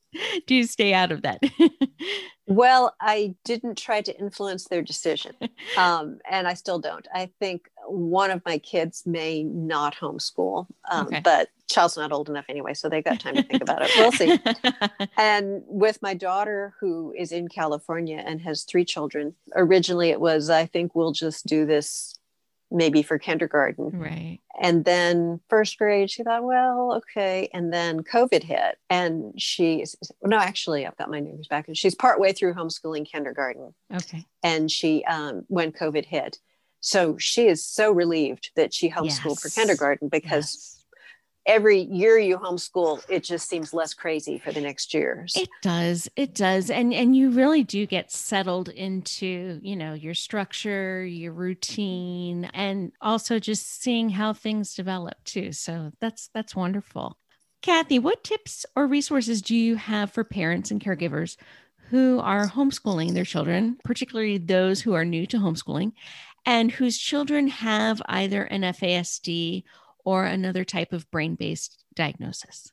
do 0.47 0.55
you 0.55 0.65
stay 0.65 0.95
out 0.95 1.13
of 1.13 1.23
that? 1.23 1.41
well, 2.47 2.95
I 3.01 3.35
didn't 3.45 3.77
try 3.77 4.01
to 4.03 4.19
influence 4.19 4.69
their 4.69 4.83
decision. 4.83 5.33
Um, 5.77 6.19
and 6.31 6.47
I 6.47 6.55
still 6.55 6.79
don't. 6.79 7.07
I 7.13 7.31
think 7.39 7.69
one 7.87 8.31
of 8.31 8.43
my 8.45 8.59
kids 8.59 9.03
may 9.07 9.43
not 9.43 9.97
homeschool, 9.97 10.67
um, 10.91 11.07
okay. 11.09 11.21
but 11.21 11.49
child's 11.69 11.97
not 11.97 12.13
old 12.13 12.29
enough 12.29 12.47
anyway, 12.49 12.75
so 12.75 12.89
they 12.89 13.03
got 13.03 13.21
time 13.21 13.35
to 13.35 13.43
think 13.43 13.63
about 13.63 13.83
it. 13.83 13.91
We'll 13.97 14.13
see. 14.13 14.39
and 15.17 15.63
with 15.67 16.01
my 16.03 16.15
daughter, 16.15 16.75
who 16.81 17.13
is 17.17 17.33
in 17.33 17.49
California 17.49 18.23
and 18.25 18.41
has 18.41 18.63
three 18.63 18.85
children, 18.85 19.35
originally 19.55 20.11
it 20.11 20.21
was, 20.21 20.51
I 20.51 20.67
think 20.67 20.95
we'll 20.95 21.13
just 21.13 21.47
do 21.47 21.67
this 21.67 22.19
maybe 22.71 23.03
for 23.03 23.19
kindergarten. 23.19 23.91
Right. 23.93 24.41
And 24.61 24.85
then 24.85 25.41
first 25.49 25.79
grade, 25.79 26.11
she 26.11 26.23
thought, 26.23 26.45
well, 26.45 26.95
okay. 26.95 27.49
And 27.53 27.73
then 27.73 28.03
COVID 28.03 28.43
hit. 28.43 28.79
And 28.91 29.41
she's, 29.41 29.95
no, 30.23 30.39
actually, 30.39 30.87
I've 30.87 30.97
got 30.97 31.11
my 31.11 31.21
numbers 31.21 31.49
back. 31.49 31.69
And 31.69 31.77
she's 31.77 31.95
partway 31.95 32.33
through 32.33 32.55
homeschooling 32.55 33.07
kindergarten. 33.07 33.75
Okay. 33.95 34.25
And 34.43 34.71
she, 34.71 35.05
um, 35.05 35.45
when 35.49 35.73
COVID 35.73 36.07
hit. 36.07 36.39
So 36.81 37.17
she 37.19 37.49
is 37.49 37.65
so 37.65 37.93
relieved 37.93 38.51
that 38.57 38.73
she 38.73 38.91
homeschooled 38.91 39.25
yes. 39.25 39.41
for 39.41 39.49
kindergarten 39.49 40.09
because 40.09 40.55
yes 40.55 40.76
every 41.47 41.81
year 41.83 42.19
you 42.19 42.37
homeschool 42.37 43.03
it 43.09 43.23
just 43.23 43.49
seems 43.49 43.73
less 43.73 43.95
crazy 43.95 44.39
for 44.39 44.53
the 44.53 44.61
next 44.61 44.93
years. 44.93 45.35
It 45.37 45.49
does 45.63 46.09
it 46.17 46.35
does. 46.35 46.71
And 46.71 46.93
and 46.93 47.17
you 47.17 47.31
really 47.31 47.63
do 47.63 47.87
get 47.87 48.11
settled 48.11 48.69
into 48.69 49.61
you 49.63 49.77
know 49.77 49.95
your 49.95 50.15
structure 50.15 51.05
your 51.05 51.33
routine 51.33 52.47
and 52.53 52.93
also 53.01 53.39
just 53.39 53.83
seeing 53.83 54.11
how 54.11 54.33
things 54.33 54.75
develop 54.75 55.23
too. 55.25 55.53
So 55.53 55.93
that's 56.01 56.29
that's 56.35 56.57
wonderful. 56.57 57.17
Kathy 57.63 57.99
what 57.99 58.25
tips 58.25 58.67
or 58.75 58.87
resources 58.87 59.41
do 59.41 59.55
you 59.55 59.77
have 59.77 60.13
for 60.13 60.25
parents 60.25 60.71
and 60.71 60.81
caregivers 60.81 61.37
who 61.91 62.19
are 62.21 62.49
homeschooling 62.49 63.15
their 63.15 63.25
children 63.25 63.79
particularly 63.85 64.39
those 64.39 64.81
who 64.81 64.93
are 64.93 65.05
new 65.05 65.25
to 65.27 65.39
homeschooling 65.39 65.93
and 66.45 66.71
whose 66.71 66.99
children 66.99 67.49
have 67.49 68.03
either 68.07 68.43
an 68.45 68.63
fasd 68.63 69.65
or 70.07 70.25
another 70.25 70.65
type 70.65 70.95
of 70.95 71.11
brain 71.11 71.35
based 71.35 71.85
diagnosis? 71.95 72.73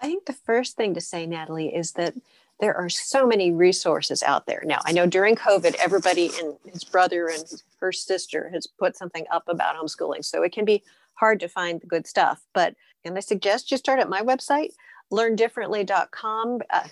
I 0.00 0.06
think 0.06 0.26
the 0.26 0.34
first 0.34 0.76
thing 0.76 0.92
to 0.94 1.00
say, 1.00 1.26
Natalie, 1.26 1.74
is 1.74 1.92
that 1.92 2.14
there 2.60 2.76
are 2.76 2.88
so 2.88 3.26
many 3.26 3.52
resources 3.52 4.22
out 4.22 4.46
there. 4.46 4.62
Now, 4.66 4.80
I 4.84 4.92
know 4.92 5.06
during 5.06 5.36
COVID, 5.36 5.76
everybody 5.76 6.30
and 6.40 6.56
his 6.70 6.82
brother 6.82 7.28
and 7.28 7.44
her 7.80 7.92
sister 7.92 8.50
has 8.52 8.66
put 8.66 8.96
something 8.96 9.24
up 9.30 9.44
about 9.46 9.76
homeschooling. 9.76 10.24
So 10.24 10.42
it 10.42 10.52
can 10.52 10.64
be 10.64 10.82
hard 11.14 11.38
to 11.40 11.48
find 11.48 11.80
the 11.80 11.86
good 11.86 12.06
stuff. 12.06 12.42
But 12.52 12.74
and 13.04 13.16
I 13.16 13.20
suggest 13.20 13.70
you 13.70 13.76
start 13.76 14.00
at 14.00 14.08
my 14.08 14.22
website, 14.22 14.70
learndifferently.com. 15.12 16.58
Uh, 16.68 16.88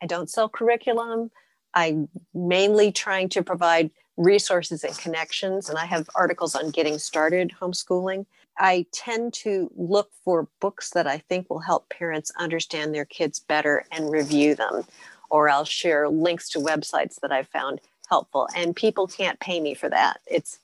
I 0.00 0.06
don't 0.06 0.30
sell 0.30 0.48
curriculum. 0.48 1.32
I'm 1.74 2.08
mainly 2.32 2.92
trying 2.92 3.28
to 3.30 3.42
provide 3.42 3.90
resources 4.16 4.84
and 4.84 4.96
connections, 4.96 5.68
and 5.68 5.78
I 5.78 5.84
have 5.86 6.08
articles 6.14 6.54
on 6.54 6.70
getting 6.70 6.98
started 6.98 7.52
homeschooling. 7.60 8.24
I 8.58 8.86
tend 8.92 9.34
to 9.34 9.70
look 9.76 10.10
for 10.24 10.48
books 10.60 10.90
that 10.90 11.06
I 11.06 11.18
think 11.18 11.48
will 11.48 11.60
help 11.60 11.88
parents 11.88 12.32
understand 12.38 12.94
their 12.94 13.04
kids 13.04 13.38
better 13.38 13.84
and 13.92 14.10
review 14.10 14.54
them, 14.54 14.84
or 15.30 15.48
I'll 15.48 15.64
share 15.64 16.08
links 16.08 16.48
to 16.50 16.58
websites 16.58 17.20
that 17.20 17.32
I've 17.32 17.48
found 17.48 17.80
helpful. 18.08 18.48
And 18.56 18.74
people 18.74 19.06
can't 19.06 19.38
pay 19.40 19.60
me 19.60 19.74
for 19.74 19.88
that. 19.90 20.20
It's 20.26 20.58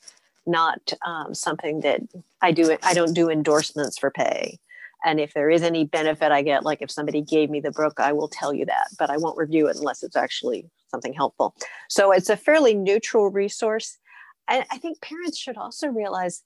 not 0.46 0.92
um, 1.06 1.34
something 1.34 1.80
that 1.80 2.00
I 2.42 2.52
do. 2.52 2.76
I 2.82 2.94
don't 2.94 3.14
do 3.14 3.30
endorsements 3.30 3.98
for 3.98 4.10
pay. 4.10 4.58
And 5.04 5.20
if 5.20 5.34
there 5.34 5.50
is 5.50 5.62
any 5.62 5.84
benefit 5.84 6.32
I 6.32 6.42
get, 6.42 6.64
like 6.64 6.80
if 6.80 6.90
somebody 6.90 7.20
gave 7.20 7.50
me 7.50 7.60
the 7.60 7.70
book, 7.70 8.00
I 8.00 8.12
will 8.12 8.28
tell 8.28 8.54
you 8.54 8.64
that, 8.66 8.88
but 8.98 9.10
I 9.10 9.18
won't 9.18 9.36
review 9.36 9.68
it 9.68 9.76
unless 9.76 10.02
it's 10.02 10.16
actually 10.16 10.70
something 10.90 11.12
helpful. 11.12 11.54
So 11.90 12.10
it's 12.10 12.30
a 12.30 12.36
fairly 12.36 12.74
neutral 12.74 13.28
resource. 13.28 13.98
And 14.48 14.64
I 14.70 14.78
think 14.78 15.02
parents 15.02 15.38
should 15.38 15.58
also 15.58 15.88
realize 15.88 16.42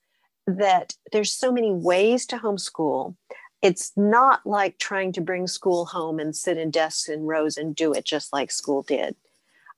that 0.56 0.94
there's 1.12 1.32
so 1.32 1.52
many 1.52 1.72
ways 1.72 2.24
to 2.26 2.38
homeschool. 2.38 3.14
It's 3.60 3.92
not 3.96 4.46
like 4.46 4.78
trying 4.78 5.12
to 5.12 5.20
bring 5.20 5.46
school 5.46 5.84
home 5.84 6.18
and 6.18 6.34
sit 6.34 6.56
in 6.56 6.70
desks 6.70 7.08
in 7.08 7.26
rows 7.26 7.56
and 7.56 7.76
do 7.76 7.92
it 7.92 8.04
just 8.04 8.32
like 8.32 8.50
school 8.50 8.82
did. 8.82 9.14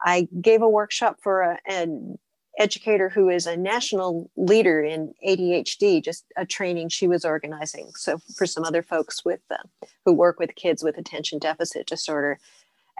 I 0.04 0.28
gave 0.40 0.62
a 0.62 0.68
workshop 0.68 1.18
for 1.20 1.42
a, 1.42 1.58
an 1.66 2.18
educator 2.58 3.08
who 3.08 3.28
is 3.28 3.46
a 3.46 3.56
national 3.56 4.30
leader 4.36 4.80
in 4.82 5.12
ADHD, 5.26 6.04
just 6.04 6.24
a 6.36 6.46
training 6.46 6.88
she 6.88 7.08
was 7.08 7.24
organizing. 7.24 7.90
So 7.96 8.18
for 8.36 8.46
some 8.46 8.64
other 8.64 8.82
folks 8.82 9.24
with 9.24 9.40
uh, 9.50 9.56
who 10.04 10.12
work 10.12 10.38
with 10.38 10.54
kids 10.54 10.84
with 10.84 10.98
attention 10.98 11.38
deficit 11.38 11.86
disorder, 11.86 12.38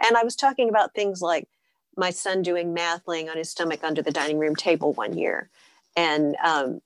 and 0.03 0.17
I 0.17 0.23
was 0.23 0.35
talking 0.35 0.67
about 0.67 0.93
things 0.93 1.21
like 1.21 1.47
my 1.95 2.09
son 2.09 2.41
doing 2.41 2.73
math 2.73 3.07
laying 3.07 3.29
on 3.29 3.37
his 3.37 3.49
stomach 3.49 3.81
under 3.83 4.01
the 4.01 4.11
dining 4.11 4.39
room 4.39 4.55
table 4.55 4.93
one 4.93 5.17
year, 5.17 5.49
and 5.95 6.35
um, 6.43 6.81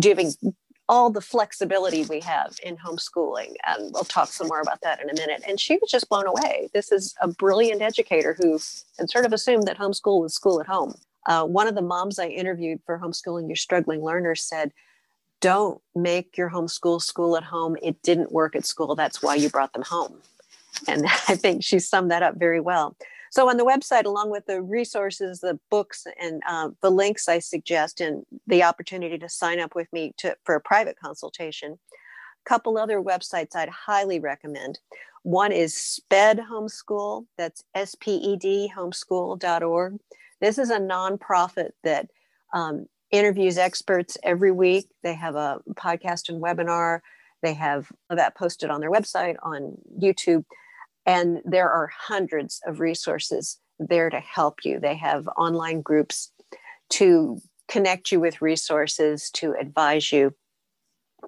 giving 0.00 0.32
all 0.88 1.10
the 1.10 1.20
flexibility 1.20 2.04
we 2.04 2.20
have 2.20 2.54
in 2.62 2.76
homeschooling. 2.76 3.54
And 3.66 3.90
we'll 3.94 4.04
talk 4.04 4.28
some 4.28 4.48
more 4.48 4.60
about 4.60 4.80
that 4.82 5.00
in 5.00 5.08
a 5.08 5.14
minute. 5.14 5.42
And 5.48 5.58
she 5.58 5.78
was 5.78 5.90
just 5.90 6.08
blown 6.08 6.26
away. 6.26 6.68
This 6.74 6.92
is 6.92 7.14
a 7.20 7.28
brilliant 7.28 7.82
educator 7.82 8.36
who 8.38 8.58
had 8.98 9.10
sort 9.10 9.24
of 9.24 9.32
assumed 9.32 9.66
that 9.68 9.78
homeschool 9.78 10.20
was 10.20 10.34
school 10.34 10.60
at 10.60 10.66
home. 10.66 10.94
Uh, 11.26 11.44
one 11.44 11.68
of 11.68 11.74
the 11.74 11.82
moms 11.82 12.18
I 12.18 12.26
interviewed 12.26 12.80
for 12.84 12.98
Homeschooling 12.98 13.46
Your 13.46 13.56
Struggling 13.56 14.02
Learners 14.02 14.42
said, 14.42 14.72
Don't 15.40 15.80
make 15.94 16.36
your 16.36 16.50
homeschool 16.50 17.00
school 17.00 17.36
at 17.36 17.44
home. 17.44 17.76
It 17.80 18.02
didn't 18.02 18.32
work 18.32 18.56
at 18.56 18.66
school. 18.66 18.96
That's 18.96 19.22
why 19.22 19.36
you 19.36 19.48
brought 19.48 19.72
them 19.72 19.84
home. 19.84 20.18
And 20.88 21.06
I 21.28 21.36
think 21.36 21.62
she 21.62 21.78
summed 21.78 22.10
that 22.10 22.22
up 22.22 22.36
very 22.36 22.60
well. 22.60 22.96
So 23.32 23.48
on 23.48 23.56
the 23.56 23.64
website, 23.64 24.04
along 24.04 24.30
with 24.30 24.44
the 24.44 24.60
resources, 24.60 25.40
the 25.40 25.58
books, 25.70 26.06
and 26.20 26.42
uh, 26.46 26.68
the 26.82 26.90
links 26.90 27.28
I 27.28 27.38
suggest, 27.38 27.98
and 27.98 28.24
the 28.46 28.62
opportunity 28.62 29.16
to 29.16 29.28
sign 29.30 29.58
up 29.58 29.74
with 29.74 29.90
me 29.90 30.12
to, 30.18 30.36
for 30.44 30.54
a 30.54 30.60
private 30.60 30.96
consultation, 31.02 31.72
a 31.72 32.48
couple 32.48 32.76
other 32.76 33.00
websites 33.00 33.56
I'd 33.56 33.70
highly 33.70 34.20
recommend. 34.20 34.80
One 35.22 35.50
is 35.50 35.74
SPED 35.74 36.40
Homeschool. 36.40 37.24
That's 37.38 37.64
S-P-E-D 37.74 38.70
homeschool.org. 38.76 39.98
This 40.42 40.58
is 40.58 40.68
a 40.68 40.78
nonprofit 40.78 41.70
that 41.84 42.08
um, 42.52 42.84
interviews 43.10 43.56
experts 43.56 44.18
every 44.22 44.52
week. 44.52 44.88
They 45.02 45.14
have 45.14 45.36
a 45.36 45.60
podcast 45.70 46.28
and 46.28 46.42
webinar. 46.42 47.00
They 47.42 47.54
have 47.54 47.90
that 48.10 48.36
posted 48.36 48.68
on 48.68 48.82
their 48.82 48.90
website, 48.90 49.36
on 49.42 49.78
YouTube 49.98 50.44
And 51.06 51.40
there 51.44 51.70
are 51.70 51.90
hundreds 51.92 52.60
of 52.66 52.80
resources 52.80 53.58
there 53.78 54.10
to 54.10 54.20
help 54.20 54.64
you. 54.64 54.78
They 54.78 54.96
have 54.96 55.28
online 55.36 55.82
groups 55.82 56.30
to 56.90 57.40
connect 57.68 58.12
you 58.12 58.20
with 58.20 58.42
resources, 58.42 59.30
to 59.30 59.54
advise 59.58 60.12
you. 60.12 60.34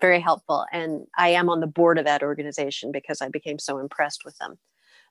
Very 0.01 0.21
helpful. 0.21 0.67
And 0.73 1.07
I 1.17 1.31
am 1.31 1.49
on 1.49 1.61
the 1.61 1.67
board 1.67 1.99
of 1.99 2.05
that 2.05 2.23
organization 2.23 2.93
because 2.93 3.23
I 3.23 3.29
became 3.29 3.59
so 3.59 3.79
impressed 3.79 4.25
with 4.25 4.37
them. 4.39 4.59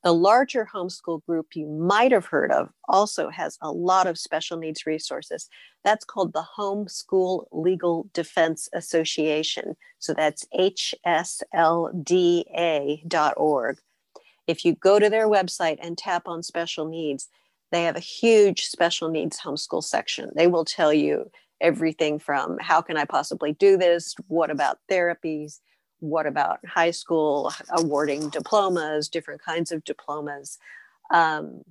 The 0.03 0.13
larger 0.13 0.67
homeschool 0.71 1.25
group 1.25 1.55
you 1.55 1.65
might 1.65 2.11
have 2.11 2.25
heard 2.25 2.51
of 2.51 2.69
also 2.89 3.29
has 3.29 3.57
a 3.61 3.71
lot 3.71 4.05
of 4.05 4.19
special 4.19 4.57
needs 4.57 4.85
resources. 4.85 5.47
That's 5.85 6.03
called 6.03 6.33
the 6.33 6.45
Homeschool 6.57 7.45
Legal 7.53 8.09
Defense 8.13 8.67
Association. 8.73 9.77
So 9.99 10.13
that's 10.13 10.45
hslda.org. 10.53 11.37
If 14.47 14.65
you 14.65 14.75
go 14.75 14.99
to 14.99 15.09
their 15.09 15.27
website 15.27 15.77
and 15.81 15.97
tap 15.97 16.27
on 16.27 16.43
special 16.43 16.87
needs, 16.87 17.27
they 17.71 17.83
have 17.83 17.95
a 17.95 18.01
huge 18.01 18.65
special 18.65 19.09
needs 19.09 19.39
homeschool 19.39 19.83
section. 19.83 20.31
They 20.35 20.47
will 20.47 20.65
tell 20.65 20.93
you 20.93 21.31
everything 21.61 22.19
from 22.19 22.57
how 22.59 22.81
can 22.81 22.97
I 22.97 23.05
possibly 23.05 23.53
do 23.53 23.77
this? 23.77 24.15
What 24.27 24.51
about 24.51 24.79
therapies? 24.91 25.59
what 26.03 26.25
about 26.25 26.59
high 26.65 26.91
school 26.91 27.51
awarding 27.69 28.29
diplomas, 28.29 29.07
different 29.07 29.41
kinds 29.41 29.71
of 29.71 29.85
diplomas, 29.85 30.57
um, 31.11 31.61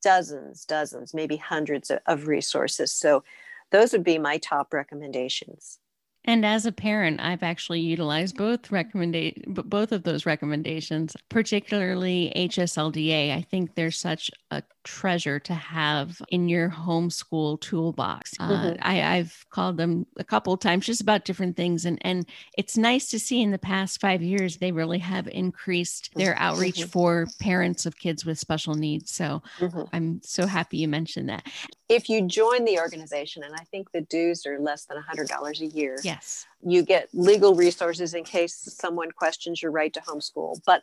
dozens, 0.00 0.64
dozens, 0.64 1.12
maybe 1.12 1.36
hundreds 1.36 1.90
of, 1.90 1.98
of 2.06 2.28
resources. 2.28 2.92
So 2.92 3.24
those 3.72 3.92
would 3.92 4.04
be 4.04 4.16
my 4.16 4.38
top 4.38 4.72
recommendations. 4.72 5.80
And 6.28 6.44
as 6.44 6.66
a 6.66 6.72
parent, 6.72 7.20
I've 7.22 7.42
actually 7.42 7.80
utilized 7.80 8.36
both 8.36 8.70
recommendation, 8.70 9.44
both 9.46 9.92
of 9.92 10.02
those 10.02 10.26
recommendations, 10.26 11.16
particularly 11.30 12.30
HSLDA. 12.36 13.34
I 13.34 13.40
think 13.40 13.74
they're 13.74 13.90
such 13.90 14.30
a 14.50 14.62
treasure 14.88 15.38
to 15.38 15.52
have 15.52 16.22
in 16.30 16.48
your 16.48 16.70
homeschool 16.70 17.60
toolbox. 17.60 18.32
Uh, 18.40 18.48
mm-hmm. 18.48 18.68
Uh, 18.68 18.76
I, 18.80 19.16
have 19.18 19.44
called 19.50 19.76
them 19.76 20.06
a 20.16 20.24
couple 20.24 20.54
of 20.54 20.60
times 20.60 20.86
just 20.86 21.02
about 21.02 21.26
different 21.26 21.56
things, 21.56 21.84
and 21.84 21.98
and 22.00 22.26
it's 22.56 22.78
nice 22.78 23.10
to 23.10 23.18
see 23.18 23.42
in 23.42 23.50
the 23.50 23.58
past 23.58 24.00
five 24.00 24.22
years 24.22 24.56
they 24.56 24.72
really 24.72 24.98
have 24.98 25.28
increased 25.28 26.10
their 26.14 26.34
outreach 26.38 26.78
mm-hmm. 26.78 26.88
for 26.88 27.28
parents 27.38 27.84
of 27.84 27.98
kids 27.98 28.24
with 28.24 28.38
special 28.38 28.74
needs. 28.74 29.10
So 29.10 29.42
mm-hmm. 29.58 29.82
I'm 29.92 30.22
so 30.24 30.46
happy 30.46 30.78
you 30.78 30.88
mentioned 30.88 31.28
that. 31.28 31.46
If 31.90 32.08
you 32.08 32.26
join 32.26 32.64
the 32.64 32.78
organization, 32.78 33.42
and 33.42 33.54
I 33.54 33.64
think 33.64 33.92
the 33.92 34.00
dues 34.00 34.46
are 34.46 34.58
less 34.58 34.86
than 34.86 34.96
$100 34.96 35.60
a 35.60 35.66
year. 35.66 35.98
Yes. 36.02 36.46
You 36.62 36.82
get 36.82 37.08
legal 37.12 37.54
resources 37.54 38.14
in 38.14 38.24
case 38.24 38.54
someone 38.54 39.10
questions 39.10 39.62
your 39.62 39.70
right 39.70 39.92
to 39.92 40.00
homeschool. 40.00 40.60
But 40.66 40.82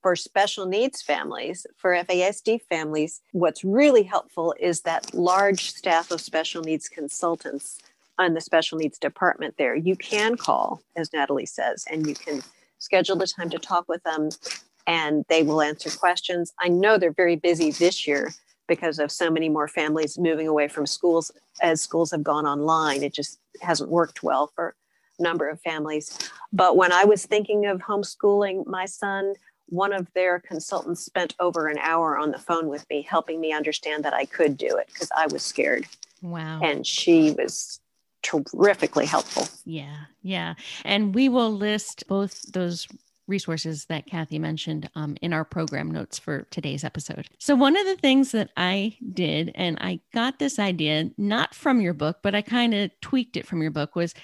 for 0.00 0.16
special 0.16 0.66
needs 0.66 1.02
families, 1.02 1.66
for 1.76 1.94
FASD 1.94 2.60
families, 2.68 3.20
what's 3.32 3.64
really 3.64 4.02
helpful 4.02 4.54
is 4.58 4.82
that 4.82 5.12
large 5.14 5.70
staff 5.72 6.10
of 6.10 6.20
special 6.20 6.62
needs 6.62 6.88
consultants 6.88 7.78
on 8.18 8.34
the 8.34 8.40
special 8.40 8.78
needs 8.78 8.98
department 8.98 9.54
there. 9.58 9.74
You 9.74 9.96
can 9.96 10.36
call, 10.36 10.82
as 10.96 11.12
Natalie 11.12 11.46
says, 11.46 11.84
and 11.90 12.06
you 12.06 12.14
can 12.14 12.42
schedule 12.78 13.16
the 13.16 13.26
time 13.26 13.50
to 13.50 13.58
talk 13.58 13.88
with 13.88 14.02
them 14.02 14.30
and 14.86 15.24
they 15.28 15.42
will 15.42 15.62
answer 15.62 15.90
questions. 15.90 16.52
I 16.60 16.68
know 16.68 16.98
they're 16.98 17.12
very 17.12 17.36
busy 17.36 17.70
this 17.70 18.06
year 18.06 18.32
because 18.68 18.98
of 18.98 19.12
so 19.12 19.30
many 19.30 19.48
more 19.48 19.68
families 19.68 20.18
moving 20.18 20.48
away 20.48 20.68
from 20.68 20.86
schools 20.86 21.30
as 21.60 21.80
schools 21.80 22.10
have 22.10 22.22
gone 22.22 22.46
online. 22.46 23.02
It 23.02 23.14
just 23.14 23.38
hasn't 23.60 23.90
worked 23.90 24.22
well 24.22 24.50
for 24.54 24.74
a 25.18 25.22
number 25.22 25.48
of 25.48 25.60
families. 25.60 26.18
But 26.52 26.76
when 26.76 26.92
I 26.92 27.04
was 27.04 27.26
thinking 27.26 27.66
of 27.66 27.80
homeschooling 27.80 28.66
my 28.66 28.86
son, 28.86 29.34
one 29.72 29.94
of 29.94 30.06
their 30.12 30.38
consultants 30.38 31.02
spent 31.02 31.34
over 31.40 31.66
an 31.66 31.78
hour 31.78 32.18
on 32.18 32.30
the 32.30 32.38
phone 32.38 32.68
with 32.68 32.84
me 32.90 33.00
helping 33.00 33.40
me 33.40 33.54
understand 33.54 34.04
that 34.04 34.12
I 34.12 34.26
could 34.26 34.58
do 34.58 34.76
it 34.76 34.86
because 34.88 35.10
I 35.16 35.26
was 35.28 35.42
scared. 35.42 35.86
Wow. 36.20 36.60
And 36.62 36.86
she 36.86 37.30
was 37.30 37.80
terrifically 38.22 39.06
helpful. 39.06 39.48
Yeah. 39.64 39.96
Yeah. 40.22 40.54
And 40.84 41.14
we 41.14 41.30
will 41.30 41.50
list 41.50 42.06
both 42.06 42.52
those 42.52 42.86
resources 43.26 43.86
that 43.86 44.04
Kathy 44.04 44.38
mentioned 44.38 44.90
um, 44.94 45.16
in 45.22 45.32
our 45.32 45.44
program 45.44 45.90
notes 45.90 46.18
for 46.18 46.42
today's 46.50 46.84
episode. 46.84 47.30
So, 47.38 47.54
one 47.54 47.74
of 47.74 47.86
the 47.86 47.96
things 47.96 48.32
that 48.32 48.50
I 48.58 48.98
did, 49.14 49.52
and 49.54 49.78
I 49.80 50.00
got 50.12 50.38
this 50.38 50.58
idea 50.58 51.10
not 51.16 51.54
from 51.54 51.80
your 51.80 51.94
book, 51.94 52.18
but 52.22 52.34
I 52.34 52.42
kind 52.42 52.74
of 52.74 52.90
tweaked 53.00 53.38
it 53.38 53.46
from 53.46 53.62
your 53.62 53.70
book, 53.70 53.96
was 53.96 54.14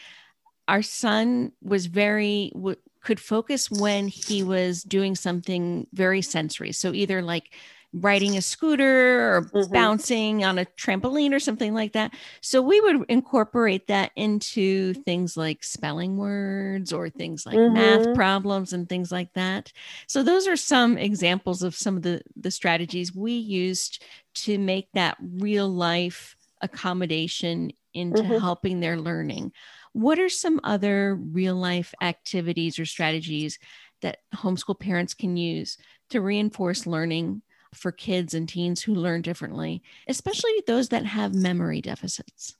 our 0.67 0.83
son 0.83 1.53
was 1.63 1.87
very 1.87 2.51
w- 2.55 2.77
could 3.01 3.21
focus 3.21 3.71
when 3.71 4.09
he 4.09 4.43
was 4.43 4.83
doing 4.83 5.15
something 5.15 5.87
very 5.93 6.23
sensory. 6.23 6.73
So 6.73 6.93
either 6.93 7.23
like 7.23 7.53
riding 7.95 8.37
a 8.37 8.43
scooter 8.43 9.37
or 9.37 9.43
mm-hmm. 9.43 9.73
bouncing 9.73 10.45
on 10.45 10.59
a 10.59 10.67
trampoline 10.67 11.33
or 11.33 11.41
something 11.41 11.73
like 11.73 11.93
that. 11.95 12.13
So 12.43 12.61
we 12.61 12.81
would 12.81 13.05
incorporate 13.09 13.87
that 13.87 14.13
into 14.15 14.93
things 14.95 15.37
like 15.37 15.65
spelling 15.65 16.19
words 16.19 16.93
or 16.93 17.09
things 17.09 17.47
like 17.47 17.57
mm-hmm. 17.57 17.75
math 17.75 18.15
problems 18.15 18.73
and 18.73 18.89
things 18.89 19.11
like 19.11 19.33
that. 19.35 19.73
So 20.07 20.23
those 20.23 20.47
are 20.47 20.57
some 20.57 20.99
examples 20.99 21.63
of 21.63 21.75
some 21.75 21.97
of 21.97 22.03
the 22.03 22.21
the 22.37 22.51
strategies 22.51 23.15
we 23.15 23.33
used 23.33 24.03
to 24.35 24.59
make 24.59 24.89
that 24.93 25.17
real 25.21 25.69
life 25.69 26.37
accommodation 26.61 27.73
into 27.95 28.23
mm-hmm. 28.23 28.39
helping 28.39 28.81
their 28.81 28.99
learning. 28.99 29.53
What 29.99 30.21
are 30.21 30.29
some 30.29 30.61
other 30.63 31.17
real 31.17 31.57
life 31.57 31.93
activities 32.01 32.79
or 32.79 32.87
strategies 32.87 33.59
that 34.01 34.19
homeschool 34.33 34.79
parents 34.79 35.13
can 35.13 35.37
use 35.37 35.77
to 36.11 36.21
reinforce 36.21 36.87
learning 36.87 37.43
for 37.75 37.91
kids 37.91 38.33
and 38.33 38.49
teens 38.49 38.81
who 38.81 38.95
learn 38.95 39.23
differently, 39.23 39.83
especially 40.07 40.53
those 40.69 40.91
that 40.91 41.05
have 41.05 41.35
memory 41.35 41.81
deficits? 41.81 42.55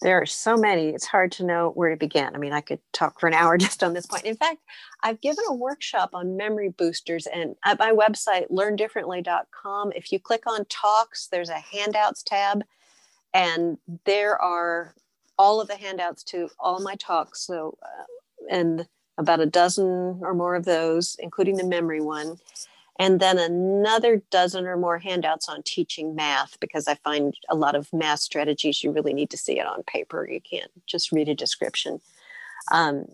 There 0.00 0.22
are 0.22 0.26
so 0.26 0.56
many, 0.56 0.90
it's 0.90 1.06
hard 1.06 1.32
to 1.32 1.44
know 1.44 1.70
where 1.70 1.90
to 1.90 1.96
begin. 1.96 2.36
I 2.36 2.38
mean, 2.38 2.52
I 2.52 2.60
could 2.60 2.78
talk 2.92 3.18
for 3.18 3.26
an 3.26 3.34
hour 3.34 3.58
just 3.58 3.82
on 3.82 3.92
this 3.92 4.06
point. 4.06 4.22
In 4.22 4.36
fact, 4.36 4.58
I've 5.02 5.20
given 5.20 5.44
a 5.48 5.54
workshop 5.54 6.10
on 6.14 6.36
memory 6.36 6.68
boosters 6.68 7.26
and 7.26 7.56
at 7.64 7.80
my 7.80 7.90
website, 7.90 8.48
learndifferently.com. 8.48 9.90
If 9.96 10.12
you 10.12 10.20
click 10.20 10.44
on 10.46 10.64
talks, 10.66 11.26
there's 11.26 11.50
a 11.50 11.58
handouts 11.58 12.22
tab, 12.22 12.62
and 13.34 13.76
there 14.04 14.40
are 14.40 14.94
all 15.38 15.60
of 15.60 15.68
the 15.68 15.76
handouts 15.76 16.22
to 16.24 16.48
all 16.58 16.80
my 16.80 16.94
talks. 16.96 17.46
So, 17.46 17.76
uh, 17.82 18.04
and 18.50 18.86
about 19.18 19.40
a 19.40 19.46
dozen 19.46 20.20
or 20.22 20.34
more 20.34 20.54
of 20.54 20.64
those, 20.64 21.16
including 21.18 21.56
the 21.56 21.64
memory 21.66 22.00
one. 22.00 22.38
And 22.98 23.20
then 23.20 23.38
another 23.38 24.22
dozen 24.30 24.66
or 24.66 24.76
more 24.76 24.98
handouts 24.98 25.48
on 25.48 25.62
teaching 25.62 26.14
math, 26.14 26.58
because 26.60 26.88
I 26.88 26.94
find 26.94 27.34
a 27.50 27.54
lot 27.54 27.74
of 27.74 27.92
math 27.92 28.20
strategies, 28.20 28.82
you 28.82 28.90
really 28.90 29.12
need 29.12 29.30
to 29.30 29.36
see 29.36 29.58
it 29.58 29.66
on 29.66 29.82
paper. 29.82 30.26
You 30.30 30.40
can't 30.40 30.70
just 30.86 31.12
read 31.12 31.28
a 31.28 31.34
description. 31.34 32.00
Um, 32.72 33.06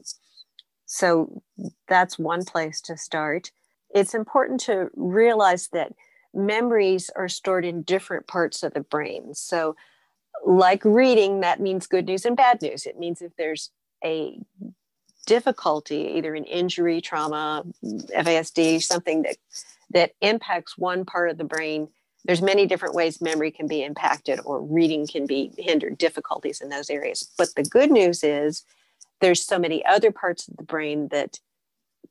so 0.87 1.43
that's 1.89 2.19
one 2.19 2.45
place 2.45 2.81
to 2.83 2.97
start. 2.97 3.51
It's 3.95 4.15
important 4.15 4.61
to 4.61 4.89
realize 4.95 5.69
that 5.73 5.93
memories 6.33 7.11
are 7.17 7.29
stored 7.29 7.65
in 7.65 7.83
different 7.83 8.27
parts 8.27 8.63
of 8.63 8.75
the 8.75 8.81
brain. 8.81 9.35
So 9.35 9.75
like 10.45 10.85
reading, 10.85 11.41
that 11.41 11.61
means 11.61 11.87
good 11.87 12.07
news 12.07 12.25
and 12.25 12.37
bad 12.37 12.61
news. 12.63 12.87
It 12.87 12.99
means 12.99 13.23
if 13.23 13.33
there's 13.37 13.71
a 14.05 14.39
difficulty, 15.27 16.15
either 16.17 16.35
an 16.35 16.45
injury, 16.45 17.01
trauma, 17.01 17.65
FASD, 17.85 18.83
something 18.83 19.23
that 19.23 19.37
that 19.91 20.13
impacts 20.21 20.79
one 20.79 21.05
part 21.05 21.31
of 21.31 21.39
the 21.39 21.45
brain, 21.45 21.89
there's 22.25 22.43
many 22.43 22.67
different 22.67 22.95
ways 22.95 23.21
memory 23.21 23.51
can 23.51 23.67
be 23.67 23.83
impacted 23.83 24.41
or 24.45 24.63
reading 24.63 25.07
can 25.07 25.27
be 25.27 25.53
hindered, 25.59 25.99
difficulties 25.99 26.61
in 26.61 26.69
those 26.69 26.89
areas. 26.89 27.31
But 27.37 27.55
the 27.57 27.63
good 27.63 27.91
news 27.91 28.25
is 28.25 28.65
there's 29.21 29.45
so 29.45 29.59
many 29.59 29.85
other 29.85 30.11
parts 30.11 30.49
of 30.49 30.57
the 30.57 30.63
brain 30.63 31.09
that 31.09 31.39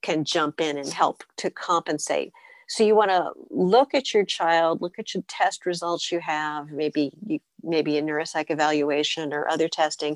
can 0.01 0.23
jump 0.23 0.61
in 0.61 0.77
and 0.77 0.89
help 0.89 1.23
to 1.37 1.49
compensate. 1.49 2.33
So 2.71 2.86
you 2.86 2.95
want 2.95 3.12
to 3.12 3.31
look 3.49 3.93
at 3.93 4.13
your 4.13 4.23
child, 4.23 4.81
look 4.81 4.97
at 4.97 5.13
your 5.13 5.23
test 5.27 5.65
results 5.65 6.10
you 6.10 6.21
have, 6.21 6.71
maybe 6.71 7.12
you 7.27 7.39
maybe 7.62 7.97
a 7.97 8.01
neuropsych 8.01 8.49
evaluation 8.49 9.34
or 9.34 9.45
other 9.49 9.67
testing 9.67 10.15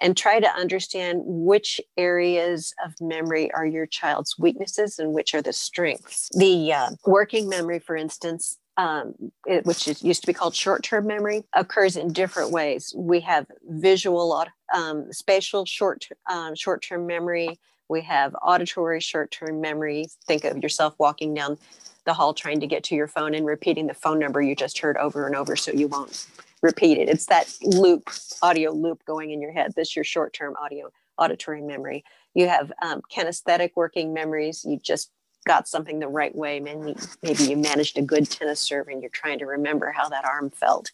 and 0.00 0.16
try 0.16 0.38
to 0.38 0.48
understand 0.48 1.22
which 1.24 1.80
areas 1.96 2.72
of 2.84 2.94
memory 3.00 3.50
are 3.50 3.66
your 3.66 3.86
child's 3.86 4.38
weaknesses 4.38 5.00
and 5.00 5.14
which 5.14 5.34
are 5.34 5.42
the 5.42 5.52
strengths. 5.52 6.30
The 6.38 6.72
uh, 6.72 6.90
working 7.06 7.48
memory, 7.48 7.80
for 7.80 7.96
instance, 7.96 8.56
um, 8.76 9.14
it, 9.44 9.66
which 9.66 9.88
is, 9.88 10.04
used 10.04 10.20
to 10.20 10.28
be 10.28 10.32
called 10.32 10.54
short-term 10.54 11.08
memory, 11.08 11.42
occurs 11.54 11.96
in 11.96 12.12
different 12.12 12.52
ways. 12.52 12.94
We 12.96 13.18
have 13.22 13.46
visual, 13.68 14.46
um, 14.72 15.12
spatial 15.12 15.64
short 15.64 16.06
um, 16.30 16.54
short-term 16.54 17.04
memory. 17.04 17.58
We 17.88 18.02
have 18.02 18.36
auditory 18.42 19.00
short-term 19.00 19.60
memory. 19.60 20.06
Think 20.28 20.44
of 20.44 20.58
yourself 20.62 20.94
walking 20.98 21.34
down 21.34 21.58
the 22.06 22.14
hall 22.14 22.32
trying 22.32 22.60
to 22.60 22.66
get 22.66 22.82
to 22.84 22.94
your 22.94 23.08
phone 23.08 23.34
and 23.34 23.44
repeating 23.44 23.86
the 23.86 23.94
phone 23.94 24.18
number 24.18 24.40
you 24.40 24.56
just 24.56 24.78
heard 24.78 24.96
over 24.96 25.26
and 25.26 25.36
over 25.36 25.56
so 25.56 25.72
you 25.72 25.88
won't 25.88 26.26
repeat 26.62 26.98
it. 26.98 27.08
It's 27.08 27.26
that 27.26 27.52
loop, 27.62 28.08
audio 28.42 28.72
loop 28.72 29.04
going 29.04 29.32
in 29.32 29.40
your 29.42 29.52
head. 29.52 29.72
That's 29.76 29.94
your 29.94 30.04
short 30.04 30.32
term 30.32 30.54
audio, 30.60 30.90
auditory 31.18 31.60
memory. 31.60 32.04
You 32.34 32.48
have 32.48 32.72
um, 32.80 33.02
kinesthetic 33.14 33.72
working 33.74 34.14
memories. 34.14 34.64
You 34.64 34.78
just 34.78 35.10
got 35.46 35.68
something 35.68 35.98
the 35.98 36.08
right 36.08 36.34
way. 36.34 36.60
Maybe, 36.60 36.96
maybe 37.22 37.44
you 37.44 37.56
managed 37.56 37.98
a 37.98 38.02
good 38.02 38.30
tennis 38.30 38.60
serve 38.60 38.88
and 38.88 39.02
you're 39.02 39.10
trying 39.10 39.38
to 39.40 39.46
remember 39.46 39.92
how 39.92 40.08
that 40.08 40.24
arm 40.24 40.50
felt 40.50 40.90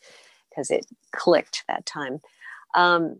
because 0.51 0.70
it 0.70 0.87
clicked 1.12 1.64
that 1.68 1.87
time. 1.87 2.20
Um, 2.75 3.18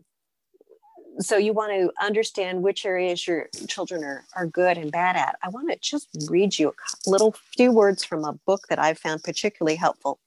so 1.19 1.37
you 1.37 1.53
want 1.53 1.71
to 1.71 1.91
understand 2.03 2.63
which 2.63 2.85
areas 2.85 3.27
your 3.27 3.49
children 3.67 4.03
are, 4.03 4.25
are 4.35 4.47
good 4.47 4.77
and 4.77 4.91
bad 4.91 5.15
at. 5.15 5.37
I 5.43 5.49
want 5.49 5.69
to 5.69 5.77
just 5.79 6.07
read 6.29 6.57
you 6.57 6.73
a 7.05 7.09
little 7.09 7.33
few 7.55 7.71
words 7.71 8.03
from 8.03 8.25
a 8.25 8.33
book 8.45 8.67
that 8.69 8.79
I 8.79 8.93
found 8.93 9.23
particularly 9.23 9.75
helpful. 9.75 10.19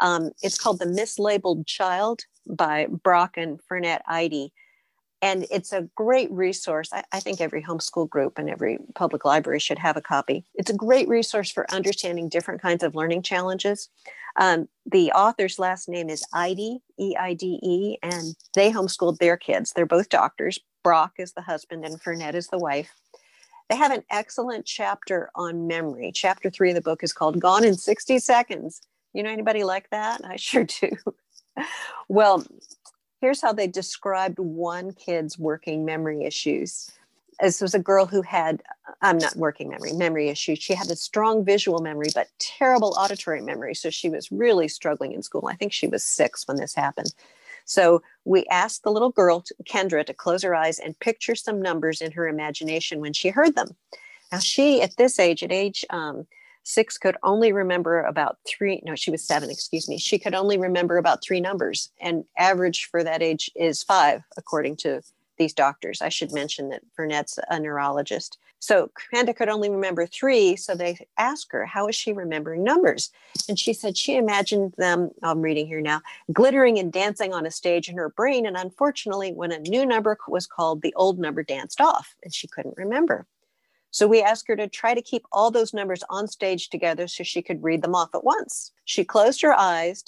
Um, 0.00 0.30
it's 0.42 0.58
called 0.58 0.78
The 0.78 0.86
Mislabeled 0.86 1.66
Child 1.66 2.22
by 2.46 2.86
Brock 2.86 3.36
and 3.36 3.60
Fernette 3.62 4.02
Eide 4.08 4.50
and 5.22 5.46
it's 5.50 5.72
a 5.72 5.88
great 5.94 6.30
resource. 6.30 6.90
I, 6.92 7.04
I, 7.12 7.20
think 7.20 7.40
every 7.40 7.62
homeschool 7.62 8.08
group 8.08 8.38
and 8.38 8.48
every 8.48 8.78
public 8.94 9.24
library 9.24 9.58
should 9.58 9.78
have 9.78 9.96
a 9.96 10.00
copy. 10.00 10.44
It's 10.54 10.70
a 10.70 10.76
great 10.76 11.08
resource 11.08 11.50
for 11.50 11.70
understanding 11.72 12.28
different 12.28 12.62
kinds 12.62 12.82
of 12.82 12.94
learning 12.94 13.22
challenges. 13.22 13.88
Um, 14.38 14.68
the 14.86 15.10
author's 15.12 15.58
last 15.58 15.88
name 15.88 16.08
is 16.08 16.24
Eide, 16.32 16.80
E 16.98 17.16
I 17.18 17.34
D 17.34 17.58
E, 17.62 17.98
and 18.02 18.34
they 18.54 18.72
homeschooled 18.72 19.18
their 19.18 19.36
kids. 19.36 19.72
They're 19.72 19.86
both 19.86 20.08
doctors. 20.08 20.58
Brock 20.82 21.12
is 21.18 21.32
the 21.32 21.42
husband, 21.42 21.84
and 21.84 22.00
Fernette 22.00 22.34
is 22.34 22.48
the 22.48 22.58
wife. 22.58 22.90
They 23.68 23.76
have 23.76 23.92
an 23.92 24.02
excellent 24.10 24.66
chapter 24.66 25.30
on 25.34 25.66
memory. 25.66 26.10
Chapter 26.14 26.50
three 26.50 26.70
of 26.70 26.74
the 26.74 26.80
book 26.80 27.02
is 27.02 27.12
called 27.12 27.38
Gone 27.38 27.64
in 27.64 27.74
60 27.74 28.18
Seconds. 28.18 28.80
You 29.12 29.22
know 29.22 29.30
anybody 29.30 29.64
like 29.64 29.90
that? 29.90 30.20
I 30.24 30.36
sure 30.36 30.64
do. 30.64 30.90
well, 32.08 32.44
here's 33.20 33.40
how 33.40 33.52
they 33.52 33.66
described 33.66 34.38
one 34.38 34.92
kid's 34.92 35.38
working 35.38 35.84
memory 35.84 36.24
issues. 36.24 36.90
This 37.40 37.60
was 37.60 37.74
a 37.74 37.78
girl 37.78 38.04
who 38.04 38.22
had, 38.22 38.62
I'm 39.00 39.18
not 39.18 39.36
working 39.36 39.70
memory, 39.70 39.92
memory 39.92 40.28
issues. 40.28 40.58
She 40.58 40.74
had 40.74 40.90
a 40.90 40.96
strong 40.96 41.44
visual 41.44 41.80
memory, 41.80 42.08
but 42.14 42.28
terrible 42.38 42.94
auditory 42.98 43.40
memory. 43.40 43.74
So 43.74 43.88
she 43.88 44.10
was 44.10 44.30
really 44.30 44.68
struggling 44.68 45.12
in 45.12 45.22
school. 45.22 45.48
I 45.48 45.54
think 45.54 45.72
she 45.72 45.86
was 45.86 46.04
six 46.04 46.46
when 46.46 46.58
this 46.58 46.74
happened. 46.74 47.14
So 47.64 48.02
we 48.24 48.44
asked 48.46 48.82
the 48.82 48.90
little 48.90 49.10
girl, 49.10 49.44
Kendra, 49.64 50.04
to 50.04 50.12
close 50.12 50.42
her 50.42 50.54
eyes 50.54 50.78
and 50.78 50.98
picture 50.98 51.34
some 51.34 51.62
numbers 51.62 52.00
in 52.00 52.12
her 52.12 52.28
imagination 52.28 53.00
when 53.00 53.12
she 53.12 53.28
heard 53.28 53.54
them. 53.54 53.76
Now, 54.32 54.38
she, 54.38 54.82
at 54.82 54.96
this 54.96 55.18
age, 55.18 55.42
at 55.42 55.52
age 55.52 55.84
um, 55.90 56.26
six 56.62 56.98
could 56.98 57.16
only 57.22 57.52
remember 57.52 58.02
about 58.02 58.38
three 58.46 58.80
no 58.84 58.94
she 58.94 59.10
was 59.10 59.24
seven 59.24 59.50
excuse 59.50 59.88
me. 59.88 59.98
She 59.98 60.18
could 60.18 60.34
only 60.34 60.58
remember 60.58 60.96
about 60.96 61.22
three 61.22 61.40
numbers 61.40 61.90
and 62.00 62.24
average 62.36 62.88
for 62.90 63.02
that 63.04 63.22
age 63.22 63.50
is 63.54 63.82
five 63.82 64.22
according 64.36 64.76
to 64.76 65.02
these 65.38 65.54
doctors. 65.54 66.02
I 66.02 66.10
should 66.10 66.32
mention 66.32 66.68
that 66.68 66.82
fernette's 66.94 67.38
a 67.48 67.58
neurologist. 67.58 68.36
So 68.58 68.90
Kendra 69.10 69.34
could 69.34 69.48
only 69.48 69.70
remember 69.70 70.06
three 70.06 70.54
so 70.54 70.74
they 70.74 71.06
asked 71.16 71.50
her 71.52 71.64
how 71.64 71.88
is 71.88 71.96
she 71.96 72.12
remembering 72.12 72.62
numbers? 72.62 73.10
And 73.48 73.58
she 73.58 73.72
said 73.72 73.96
she 73.96 74.16
imagined 74.16 74.74
them 74.76 75.10
i'm 75.22 75.40
reading 75.40 75.66
here 75.66 75.80
now 75.80 76.02
glittering 76.32 76.78
and 76.78 76.92
dancing 76.92 77.32
on 77.32 77.46
a 77.46 77.50
stage 77.50 77.88
in 77.88 77.96
her 77.96 78.10
brain 78.10 78.46
and 78.46 78.56
unfortunately 78.56 79.32
when 79.32 79.52
a 79.52 79.58
new 79.58 79.86
number 79.86 80.16
was 80.28 80.46
called 80.46 80.82
the 80.82 80.94
old 80.94 81.18
number 81.18 81.42
danced 81.42 81.80
off 81.80 82.14
and 82.22 82.34
she 82.34 82.46
couldn't 82.46 82.76
remember 82.76 83.26
so 83.90 84.06
we 84.06 84.22
asked 84.22 84.46
her 84.48 84.56
to 84.56 84.68
try 84.68 84.94
to 84.94 85.02
keep 85.02 85.24
all 85.32 85.50
those 85.50 85.74
numbers 85.74 86.02
on 86.10 86.28
stage 86.28 86.68
together 86.68 87.08
so 87.08 87.24
she 87.24 87.42
could 87.42 87.62
read 87.62 87.82
them 87.82 87.94
off 87.94 88.14
at 88.14 88.24
once. 88.24 88.72
She 88.84 89.04
closed 89.04 89.42
her 89.42 89.52
eyes, 89.58 90.04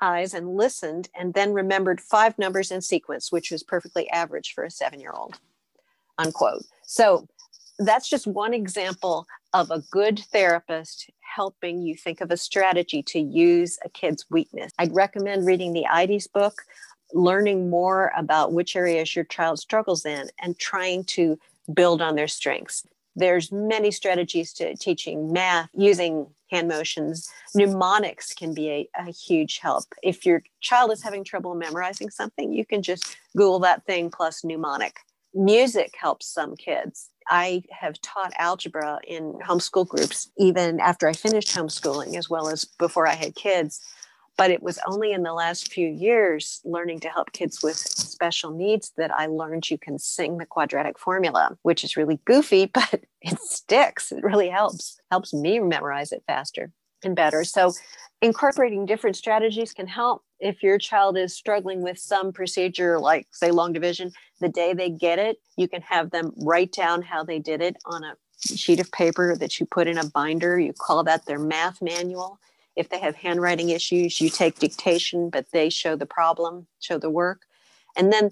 eyes 0.00 0.34
and 0.34 0.56
listened 0.56 1.08
and 1.14 1.34
then 1.34 1.52
remembered 1.52 2.00
five 2.00 2.38
numbers 2.38 2.70
in 2.70 2.80
sequence, 2.80 3.30
which 3.30 3.50
was 3.50 3.62
perfectly 3.62 4.08
average 4.10 4.52
for 4.54 4.64
a 4.64 4.70
seven-year-old. 4.70 5.38
Unquote. 6.18 6.64
So 6.82 7.26
that's 7.78 8.08
just 8.08 8.26
one 8.26 8.54
example 8.54 9.26
of 9.52 9.70
a 9.70 9.82
good 9.90 10.20
therapist 10.32 11.10
helping 11.20 11.82
you 11.82 11.96
think 11.96 12.20
of 12.20 12.30
a 12.30 12.36
strategy 12.36 13.02
to 13.02 13.18
use 13.18 13.78
a 13.84 13.88
kid's 13.88 14.24
weakness. 14.30 14.72
I'd 14.78 14.94
recommend 14.94 15.46
reading 15.46 15.72
the 15.72 15.86
Eides 15.90 16.32
book, 16.32 16.62
learning 17.12 17.70
more 17.70 18.12
about 18.16 18.52
which 18.52 18.76
areas 18.76 19.16
your 19.16 19.24
child 19.24 19.58
struggles 19.58 20.04
in, 20.04 20.28
and 20.40 20.58
trying 20.58 21.04
to 21.04 21.38
build 21.72 22.00
on 22.00 22.14
their 22.14 22.28
strengths. 22.28 22.86
There's 23.16 23.52
many 23.52 23.90
strategies 23.90 24.52
to 24.54 24.76
teaching 24.76 25.32
math 25.32 25.68
using 25.74 26.26
hand 26.50 26.68
motions. 26.68 27.28
Mnemonics 27.54 28.34
can 28.34 28.54
be 28.54 28.70
a, 28.70 28.88
a 28.98 29.10
huge 29.10 29.58
help. 29.58 29.84
If 30.02 30.26
your 30.26 30.42
child 30.60 30.92
is 30.92 31.02
having 31.02 31.24
trouble 31.24 31.54
memorizing 31.54 32.10
something, 32.10 32.52
you 32.52 32.64
can 32.64 32.82
just 32.82 33.16
Google 33.36 33.60
that 33.60 33.84
thing 33.86 34.10
plus 34.10 34.44
mnemonic. 34.44 34.96
Music 35.34 35.92
helps 36.00 36.26
some 36.26 36.56
kids. 36.56 37.10
I 37.28 37.62
have 37.70 38.00
taught 38.02 38.32
algebra 38.38 39.00
in 39.06 39.38
homeschool 39.44 39.88
groups 39.88 40.30
even 40.38 40.78
after 40.78 41.08
I 41.08 41.12
finished 41.12 41.48
homeschooling, 41.48 42.16
as 42.16 42.28
well 42.28 42.48
as 42.48 42.64
before 42.64 43.08
I 43.08 43.14
had 43.14 43.34
kids. 43.34 43.80
But 44.36 44.50
it 44.50 44.62
was 44.62 44.78
only 44.88 45.12
in 45.12 45.22
the 45.22 45.32
last 45.32 45.72
few 45.72 45.88
years 45.88 46.60
learning 46.64 47.00
to 47.00 47.08
help 47.08 47.32
kids 47.32 47.62
with 47.62 47.76
special 47.76 48.50
needs 48.50 48.92
that 48.96 49.12
I 49.12 49.26
learned 49.26 49.70
you 49.70 49.78
can 49.78 49.98
sing 49.98 50.38
the 50.38 50.46
quadratic 50.46 50.98
formula, 50.98 51.56
which 51.62 51.84
is 51.84 51.96
really 51.96 52.18
goofy, 52.24 52.66
but 52.74 53.04
it 53.20 53.38
sticks. 53.40 54.10
It 54.12 54.24
really 54.24 54.48
helps, 54.48 55.00
helps 55.10 55.32
me 55.32 55.60
memorize 55.60 56.12
it 56.12 56.24
faster 56.26 56.72
and 57.04 57.14
better. 57.14 57.44
So 57.44 57.72
incorporating 58.24 58.86
different 58.86 59.16
strategies 59.16 59.72
can 59.72 59.86
help 59.86 60.22
if 60.40 60.62
your 60.62 60.78
child 60.78 61.16
is 61.16 61.34
struggling 61.34 61.82
with 61.82 61.98
some 61.98 62.32
procedure 62.32 62.98
like 62.98 63.26
say 63.32 63.50
long 63.50 63.72
division 63.72 64.10
the 64.40 64.48
day 64.48 64.72
they 64.72 64.88
get 64.88 65.18
it 65.18 65.36
you 65.56 65.68
can 65.68 65.82
have 65.82 66.10
them 66.10 66.32
write 66.38 66.72
down 66.72 67.02
how 67.02 67.22
they 67.22 67.38
did 67.38 67.60
it 67.60 67.76
on 67.84 68.02
a 68.02 68.16
sheet 68.38 68.80
of 68.80 68.90
paper 68.92 69.36
that 69.36 69.60
you 69.60 69.66
put 69.66 69.86
in 69.86 69.98
a 69.98 70.06
binder 70.06 70.58
you 70.58 70.72
call 70.72 71.04
that 71.04 71.26
their 71.26 71.38
math 71.38 71.82
manual 71.82 72.38
if 72.76 72.88
they 72.88 72.98
have 72.98 73.16
handwriting 73.16 73.70
issues, 73.70 74.20
you 74.20 74.28
take 74.28 74.58
dictation, 74.58 75.30
but 75.30 75.50
they 75.52 75.70
show 75.70 75.96
the 75.96 76.06
problem, 76.06 76.66
show 76.80 76.98
the 76.98 77.10
work. 77.10 77.42
And 77.96 78.12
then 78.12 78.30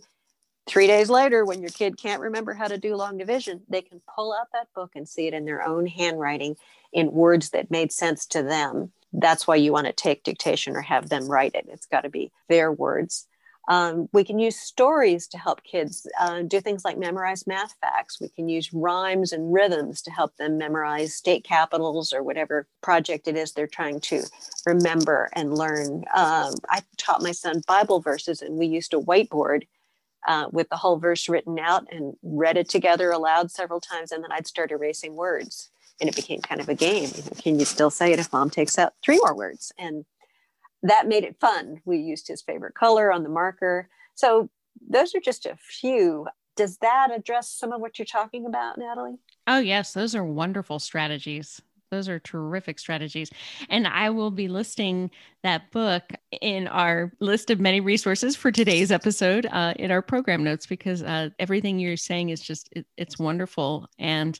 three 0.66 0.86
days 0.86 1.10
later, 1.10 1.44
when 1.44 1.60
your 1.60 1.70
kid 1.70 1.96
can't 1.96 2.20
remember 2.20 2.54
how 2.54 2.68
to 2.68 2.78
do 2.78 2.96
long 2.96 3.18
division, 3.18 3.62
they 3.68 3.82
can 3.82 4.00
pull 4.14 4.32
out 4.32 4.48
that 4.52 4.68
book 4.74 4.92
and 4.94 5.08
see 5.08 5.26
it 5.26 5.34
in 5.34 5.44
their 5.44 5.62
own 5.62 5.86
handwriting 5.86 6.56
in 6.92 7.12
words 7.12 7.50
that 7.50 7.70
made 7.70 7.92
sense 7.92 8.26
to 8.26 8.42
them. 8.42 8.92
That's 9.12 9.46
why 9.46 9.56
you 9.56 9.72
want 9.72 9.86
to 9.86 9.92
take 9.92 10.24
dictation 10.24 10.74
or 10.74 10.80
have 10.80 11.08
them 11.08 11.28
write 11.28 11.54
it. 11.54 11.66
It's 11.68 11.86
got 11.86 12.02
to 12.02 12.08
be 12.08 12.32
their 12.48 12.72
words. 12.72 13.26
Um, 13.68 14.08
we 14.12 14.24
can 14.24 14.38
use 14.38 14.56
stories 14.56 15.28
to 15.28 15.38
help 15.38 15.62
kids 15.62 16.06
uh, 16.18 16.42
do 16.42 16.60
things 16.60 16.84
like 16.84 16.98
memorize 16.98 17.46
math 17.46 17.74
facts. 17.80 18.20
We 18.20 18.28
can 18.28 18.48
use 18.48 18.72
rhymes 18.72 19.32
and 19.32 19.52
rhythms 19.52 20.02
to 20.02 20.10
help 20.10 20.36
them 20.36 20.58
memorize 20.58 21.14
state 21.14 21.44
capitals 21.44 22.12
or 22.12 22.22
whatever 22.24 22.66
project 22.82 23.28
it 23.28 23.36
is 23.36 23.52
they're 23.52 23.68
trying 23.68 24.00
to 24.00 24.24
remember 24.66 25.30
and 25.34 25.56
learn. 25.56 26.04
Um, 26.14 26.54
I 26.68 26.82
taught 26.96 27.22
my 27.22 27.32
son 27.32 27.62
Bible 27.68 28.00
verses, 28.00 28.42
and 28.42 28.56
we 28.56 28.66
used 28.66 28.94
a 28.94 28.98
whiteboard 28.98 29.62
uh, 30.26 30.46
with 30.50 30.68
the 30.68 30.76
whole 30.76 30.98
verse 30.98 31.28
written 31.28 31.58
out 31.58 31.86
and 31.92 32.14
read 32.22 32.56
it 32.56 32.68
together 32.68 33.10
aloud 33.10 33.50
several 33.50 33.80
times, 33.80 34.10
and 34.10 34.24
then 34.24 34.32
I'd 34.32 34.46
start 34.46 34.72
erasing 34.72 35.14
words. 35.14 35.70
And 36.00 36.08
it 36.08 36.16
became 36.16 36.40
kind 36.40 36.60
of 36.60 36.68
a 36.68 36.74
game. 36.74 37.10
Can 37.38 37.60
you 37.60 37.64
still 37.64 37.90
say 37.90 38.12
it 38.12 38.18
if 38.18 38.32
mom 38.32 38.50
takes 38.50 38.76
out 38.76 38.94
three 39.04 39.18
more 39.18 39.36
words? 39.36 39.72
And 39.78 40.04
that 40.82 41.08
made 41.08 41.24
it 41.24 41.36
fun. 41.40 41.80
We 41.84 41.98
used 41.98 42.28
his 42.28 42.42
favorite 42.42 42.74
color 42.74 43.12
on 43.12 43.22
the 43.22 43.28
marker. 43.28 43.88
So 44.14 44.50
those 44.88 45.14
are 45.14 45.20
just 45.20 45.46
a 45.46 45.56
few. 45.56 46.26
Does 46.56 46.78
that 46.78 47.10
address 47.14 47.50
some 47.50 47.72
of 47.72 47.80
what 47.80 47.98
you're 47.98 48.06
talking 48.06 48.46
about, 48.46 48.78
Natalie? 48.78 49.16
Oh, 49.46 49.58
yes. 49.58 49.92
Those 49.92 50.14
are 50.14 50.24
wonderful 50.24 50.78
strategies. 50.78 51.60
Those 51.90 52.08
are 52.08 52.18
terrific 52.18 52.78
strategies. 52.78 53.30
And 53.68 53.86
I 53.86 54.10
will 54.10 54.30
be 54.30 54.48
listing 54.48 55.10
that 55.42 55.70
book 55.70 56.04
in 56.40 56.66
our 56.68 57.12
list 57.20 57.50
of 57.50 57.60
many 57.60 57.80
resources 57.80 58.34
for 58.34 58.50
today's 58.50 58.90
episode 58.90 59.46
uh, 59.52 59.74
in 59.76 59.90
our 59.90 60.00
program 60.00 60.42
notes 60.42 60.66
because 60.66 61.02
uh, 61.02 61.28
everything 61.38 61.78
you're 61.78 61.98
saying 61.98 62.30
is 62.30 62.40
just, 62.40 62.70
it, 62.72 62.86
it's 62.96 63.18
wonderful. 63.18 63.88
And 63.98 64.38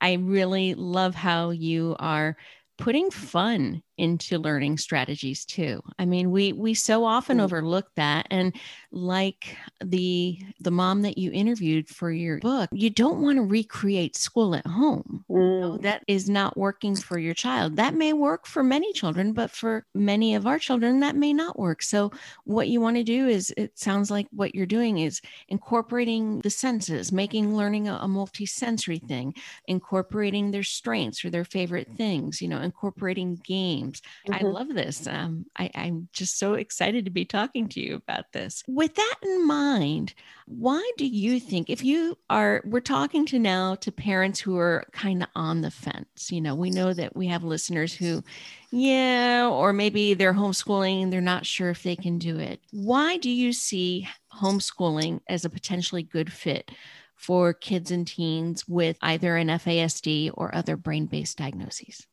I 0.00 0.14
really 0.14 0.74
love 0.74 1.14
how 1.14 1.50
you 1.50 1.94
are 2.00 2.36
putting 2.78 3.10
fun 3.10 3.82
into 3.98 4.38
learning 4.38 4.78
strategies 4.78 5.44
too. 5.44 5.82
I 5.98 6.04
mean, 6.04 6.30
we 6.30 6.52
we 6.52 6.74
so 6.74 7.04
often 7.04 7.38
mm. 7.38 7.42
overlook 7.42 7.88
that 7.96 8.26
and 8.30 8.54
like 8.90 9.56
the 9.84 10.40
the 10.60 10.70
mom 10.70 11.02
that 11.02 11.18
you 11.18 11.30
interviewed 11.32 11.88
for 11.88 12.10
your 12.10 12.38
book, 12.38 12.70
you 12.72 12.90
don't 12.90 13.20
want 13.20 13.36
to 13.36 13.42
recreate 13.42 14.16
school 14.16 14.54
at 14.54 14.66
home. 14.66 15.24
Mm. 15.30 15.82
that 15.82 16.02
is 16.06 16.28
not 16.28 16.56
working 16.56 16.96
for 16.96 17.18
your 17.18 17.34
child. 17.34 17.76
That 17.76 17.94
may 17.94 18.12
work 18.12 18.46
for 18.46 18.62
many 18.62 18.92
children, 18.92 19.32
but 19.32 19.50
for 19.50 19.86
many 19.94 20.34
of 20.34 20.46
our 20.46 20.58
children 20.58 21.00
that 21.00 21.16
may 21.16 21.32
not 21.32 21.58
work. 21.58 21.82
So 21.82 22.12
what 22.44 22.68
you 22.68 22.80
want 22.80 22.96
to 22.96 23.04
do 23.04 23.26
is 23.26 23.52
it 23.56 23.78
sounds 23.78 24.10
like 24.10 24.26
what 24.30 24.54
you're 24.54 24.66
doing 24.66 24.98
is 24.98 25.20
incorporating 25.48 26.40
the 26.40 26.50
senses, 26.50 27.12
making 27.12 27.56
learning 27.56 27.88
a, 27.88 27.94
a 28.02 28.08
multi-sensory 28.08 28.98
thing, 28.98 29.34
incorporating 29.66 30.50
their 30.50 30.62
strengths 30.62 31.24
or 31.24 31.30
their 31.30 31.44
favorite 31.44 31.88
things, 31.96 32.40
you 32.40 32.48
know, 32.48 32.60
incorporating 32.60 33.40
games 33.44 33.87
Mm-hmm. 33.92 34.34
I 34.34 34.48
love 34.48 34.68
this. 34.74 35.06
Um, 35.06 35.46
I, 35.56 35.70
I'm 35.74 36.08
just 36.12 36.38
so 36.38 36.54
excited 36.54 37.04
to 37.04 37.10
be 37.10 37.24
talking 37.24 37.68
to 37.68 37.80
you 37.80 37.96
about 37.96 38.32
this. 38.32 38.62
With 38.66 38.94
that 38.94 39.14
in 39.22 39.46
mind, 39.46 40.14
why 40.46 40.90
do 40.96 41.06
you 41.06 41.40
think, 41.40 41.70
if 41.70 41.84
you 41.84 42.16
are, 42.30 42.62
we're 42.64 42.80
talking 42.80 43.26
to 43.26 43.38
now 43.38 43.74
to 43.76 43.92
parents 43.92 44.40
who 44.40 44.56
are 44.58 44.86
kind 44.92 45.22
of 45.22 45.28
on 45.34 45.60
the 45.60 45.70
fence, 45.70 46.30
you 46.30 46.40
know, 46.40 46.54
we 46.54 46.70
know 46.70 46.92
that 46.92 47.16
we 47.16 47.26
have 47.26 47.44
listeners 47.44 47.94
who, 47.94 48.22
yeah, 48.70 49.48
or 49.48 49.72
maybe 49.72 50.14
they're 50.14 50.34
homeschooling, 50.34 51.10
they're 51.10 51.20
not 51.20 51.46
sure 51.46 51.70
if 51.70 51.82
they 51.82 51.96
can 51.96 52.18
do 52.18 52.38
it. 52.38 52.60
Why 52.70 53.16
do 53.16 53.30
you 53.30 53.52
see 53.52 54.08
homeschooling 54.32 55.20
as 55.28 55.44
a 55.44 55.50
potentially 55.50 56.02
good 56.02 56.32
fit 56.32 56.70
for 57.14 57.52
kids 57.52 57.90
and 57.90 58.06
teens 58.06 58.68
with 58.68 58.96
either 59.02 59.36
an 59.36 59.48
FASD 59.48 60.30
or 60.34 60.54
other 60.54 60.76
brain 60.76 61.06
based 61.06 61.38
diagnoses? 61.38 62.06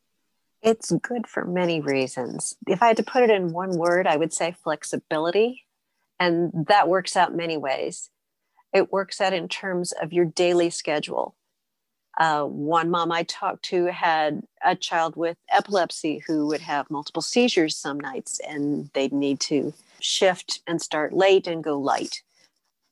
It's 0.66 0.92
good 0.92 1.28
for 1.28 1.46
many 1.46 1.80
reasons. 1.80 2.56
If 2.66 2.82
I 2.82 2.88
had 2.88 2.98
to 2.98 3.04
put 3.04 3.24
it 3.24 3.30
in 3.30 3.52
one 3.52 3.78
word, 3.78 4.08
I 4.08 4.18
would 4.18 4.34
say 4.34 4.56
flexibility. 4.64 5.64
And 6.20 6.52
that 6.68 6.88
works 6.88 7.16
out 7.16 7.36
many 7.36 7.56
ways. 7.56 8.10
It 8.74 8.92
works 8.92 9.20
out 9.20 9.34
in 9.34 9.48
terms 9.48 9.92
of 9.92 10.12
your 10.12 10.26
daily 10.26 10.70
schedule. 10.70 11.36
Uh, 12.18 12.44
one 12.44 12.90
mom 12.90 13.12
I 13.12 13.24
talked 13.24 13.64
to 13.66 13.86
had 13.86 14.42
a 14.64 14.76
child 14.76 15.16
with 15.16 15.36
epilepsy 15.50 16.22
who 16.26 16.48
would 16.48 16.62
have 16.62 16.90
multiple 16.90 17.22
seizures 17.22 17.76
some 17.76 18.00
nights, 18.00 18.40
and 18.48 18.90
they'd 18.94 19.12
need 19.12 19.40
to 19.42 19.74
shift 20.00 20.62
and 20.66 20.82
start 20.82 21.14
late 21.14 21.46
and 21.46 21.64
go 21.64 21.78
light 21.78 22.22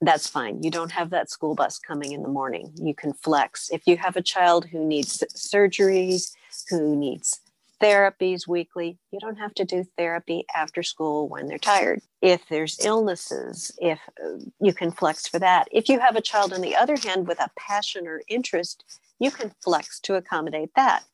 that's 0.00 0.28
fine. 0.28 0.62
You 0.62 0.70
don't 0.70 0.92
have 0.92 1.10
that 1.10 1.30
school 1.30 1.54
bus 1.54 1.78
coming 1.78 2.12
in 2.12 2.22
the 2.22 2.28
morning. 2.28 2.72
You 2.76 2.94
can 2.94 3.14
flex. 3.14 3.70
If 3.70 3.86
you 3.86 3.96
have 3.96 4.16
a 4.16 4.22
child 4.22 4.66
who 4.66 4.84
needs 4.84 5.22
surgeries, 5.34 6.32
who 6.68 6.96
needs 6.96 7.40
therapies 7.80 8.46
weekly, 8.46 8.98
you 9.10 9.18
don't 9.20 9.38
have 9.38 9.54
to 9.54 9.64
do 9.64 9.84
therapy 9.96 10.44
after 10.54 10.82
school 10.82 11.28
when 11.28 11.46
they're 11.46 11.58
tired. 11.58 12.00
If 12.22 12.48
there's 12.48 12.84
illnesses, 12.84 13.72
if 13.78 13.98
uh, 14.24 14.38
you 14.60 14.72
can 14.72 14.90
flex 14.90 15.26
for 15.26 15.38
that. 15.38 15.68
If 15.72 15.88
you 15.88 16.00
have 16.00 16.16
a 16.16 16.20
child 16.20 16.52
on 16.52 16.60
the 16.60 16.76
other 16.76 16.96
hand 16.96 17.26
with 17.26 17.40
a 17.40 17.50
passion 17.58 18.06
or 18.06 18.22
interest, 18.28 18.84
you 19.18 19.30
can 19.30 19.52
flex 19.62 20.00
to 20.00 20.14
accommodate 20.14 20.70
that. 20.76 21.04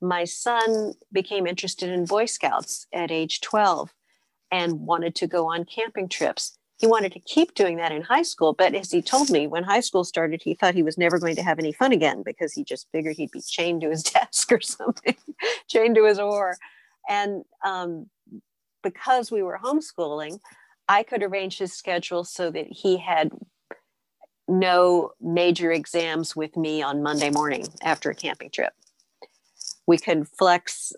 My 0.00 0.24
son 0.24 0.94
became 1.12 1.46
interested 1.46 1.90
in 1.90 2.06
Boy 2.06 2.26
Scouts 2.26 2.86
at 2.92 3.10
age 3.10 3.40
12 3.40 3.92
and 4.50 4.80
wanted 4.80 5.14
to 5.16 5.26
go 5.26 5.48
on 5.48 5.64
camping 5.64 6.08
trips 6.08 6.58
he 6.80 6.86
wanted 6.86 7.12
to 7.12 7.20
keep 7.20 7.52
doing 7.52 7.76
that 7.76 7.92
in 7.92 8.00
high 8.00 8.22
school. 8.22 8.54
But 8.54 8.74
as 8.74 8.90
he 8.90 9.02
told 9.02 9.28
me, 9.28 9.46
when 9.46 9.64
high 9.64 9.80
school 9.80 10.02
started, 10.02 10.40
he 10.42 10.54
thought 10.54 10.74
he 10.74 10.82
was 10.82 10.96
never 10.96 11.18
going 11.18 11.36
to 11.36 11.42
have 11.42 11.58
any 11.58 11.72
fun 11.72 11.92
again 11.92 12.22
because 12.24 12.54
he 12.54 12.64
just 12.64 12.88
figured 12.90 13.16
he'd 13.16 13.30
be 13.30 13.42
chained 13.42 13.82
to 13.82 13.90
his 13.90 14.02
desk 14.14 14.50
or 14.50 14.62
something, 14.62 15.14
chained 15.68 15.94
to 15.96 16.06
his 16.06 16.18
oar. 16.18 16.56
And 17.06 17.44
um, 17.66 18.06
because 18.82 19.30
we 19.30 19.42
were 19.42 19.60
homeschooling, 19.62 20.40
I 20.88 21.02
could 21.02 21.22
arrange 21.22 21.58
his 21.58 21.74
schedule 21.74 22.24
so 22.24 22.50
that 22.50 22.68
he 22.70 22.96
had 22.96 23.30
no 24.48 25.12
major 25.20 25.70
exams 25.70 26.34
with 26.34 26.56
me 26.56 26.80
on 26.80 27.02
Monday 27.02 27.28
morning 27.28 27.68
after 27.82 28.08
a 28.08 28.14
camping 28.14 28.50
trip. 28.50 28.72
We 29.86 29.98
could 29.98 30.26
flex 30.28 30.94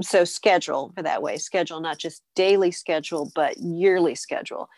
so 0.00 0.24
schedule 0.24 0.92
for 0.94 1.02
that 1.02 1.22
way 1.22 1.36
schedule 1.36 1.80
not 1.80 1.98
just 1.98 2.22
daily 2.34 2.70
schedule 2.70 3.30
but 3.34 3.56
yearly 3.58 4.14
schedule. 4.14 4.68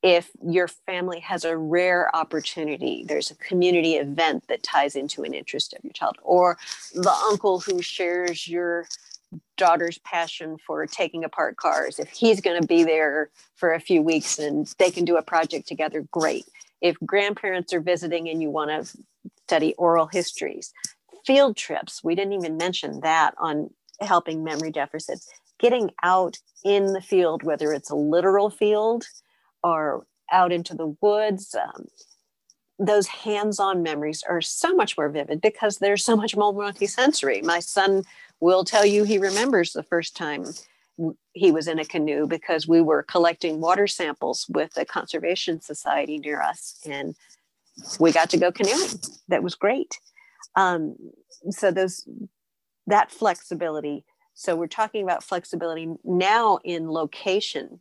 If 0.00 0.30
your 0.40 0.68
family 0.68 1.18
has 1.20 1.44
a 1.44 1.56
rare 1.56 2.14
opportunity 2.14 3.04
there's 3.06 3.30
a 3.30 3.36
community 3.36 3.94
event 3.94 4.44
that 4.48 4.62
ties 4.62 4.94
into 4.94 5.22
an 5.22 5.34
interest 5.34 5.74
of 5.74 5.84
your 5.84 5.92
child 5.92 6.18
or 6.22 6.58
the 6.94 7.14
uncle 7.30 7.60
who 7.60 7.82
shares 7.82 8.46
your 8.46 8.86
daughter's 9.56 9.98
passion 9.98 10.56
for 10.66 10.86
taking 10.86 11.24
apart 11.24 11.56
cars 11.56 11.98
if 11.98 12.08
he's 12.08 12.40
going 12.40 12.60
to 12.60 12.66
be 12.66 12.82
there 12.82 13.30
for 13.56 13.74
a 13.74 13.80
few 13.80 14.00
weeks 14.00 14.38
and 14.38 14.72
they 14.78 14.90
can 14.90 15.04
do 15.04 15.16
a 15.16 15.22
project 15.22 15.66
together 15.68 16.06
great. 16.10 16.46
If 16.80 16.96
grandparents 17.04 17.72
are 17.72 17.80
visiting 17.80 18.28
and 18.28 18.40
you 18.40 18.50
want 18.50 18.70
to 18.70 18.98
study 19.46 19.74
oral 19.74 20.06
histories 20.06 20.72
field 21.26 21.56
trips 21.56 22.02
we 22.04 22.14
didn't 22.14 22.32
even 22.32 22.56
mention 22.56 23.00
that 23.00 23.34
on 23.38 23.68
helping 24.00 24.44
memory 24.44 24.70
deficits 24.70 25.28
getting 25.58 25.90
out 26.02 26.38
in 26.64 26.92
the 26.92 27.00
field 27.00 27.42
whether 27.42 27.72
it's 27.72 27.90
a 27.90 27.96
literal 27.96 28.50
field 28.50 29.06
or 29.62 30.06
out 30.32 30.52
into 30.52 30.74
the 30.74 30.94
woods 31.00 31.54
um, 31.54 31.86
those 32.78 33.08
hands-on 33.08 33.82
memories 33.82 34.22
are 34.28 34.40
so 34.40 34.74
much 34.74 34.96
more 34.96 35.08
vivid 35.08 35.40
because 35.40 35.78
there's 35.78 36.04
so 36.04 36.16
much 36.16 36.36
more 36.36 36.54
multisensory. 36.54 37.42
My 37.42 37.58
son 37.58 38.04
will 38.40 38.64
tell 38.64 38.86
you 38.86 39.02
he 39.02 39.18
remembers 39.18 39.72
the 39.72 39.82
first 39.82 40.16
time 40.16 40.44
he 41.32 41.50
was 41.50 41.68
in 41.68 41.78
a 41.78 41.84
canoe 41.84 42.26
because 42.26 42.68
we 42.68 42.80
were 42.80 43.02
collecting 43.02 43.60
water 43.60 43.86
samples 43.86 44.46
with 44.48 44.76
a 44.76 44.84
conservation 44.84 45.60
society 45.60 46.18
near 46.18 46.40
us 46.40 46.78
and 46.88 47.14
we 48.00 48.12
got 48.12 48.30
to 48.30 48.36
go 48.36 48.50
canoeing. 48.50 49.00
That 49.28 49.42
was 49.42 49.54
great. 49.54 49.98
Um, 50.56 50.96
so 51.50 51.70
those 51.70 52.08
that 52.88 53.10
flexibility. 53.10 54.04
So 54.34 54.56
we're 54.56 54.66
talking 54.66 55.02
about 55.02 55.22
flexibility 55.22 55.88
now 56.04 56.58
in 56.64 56.90
location, 56.90 57.80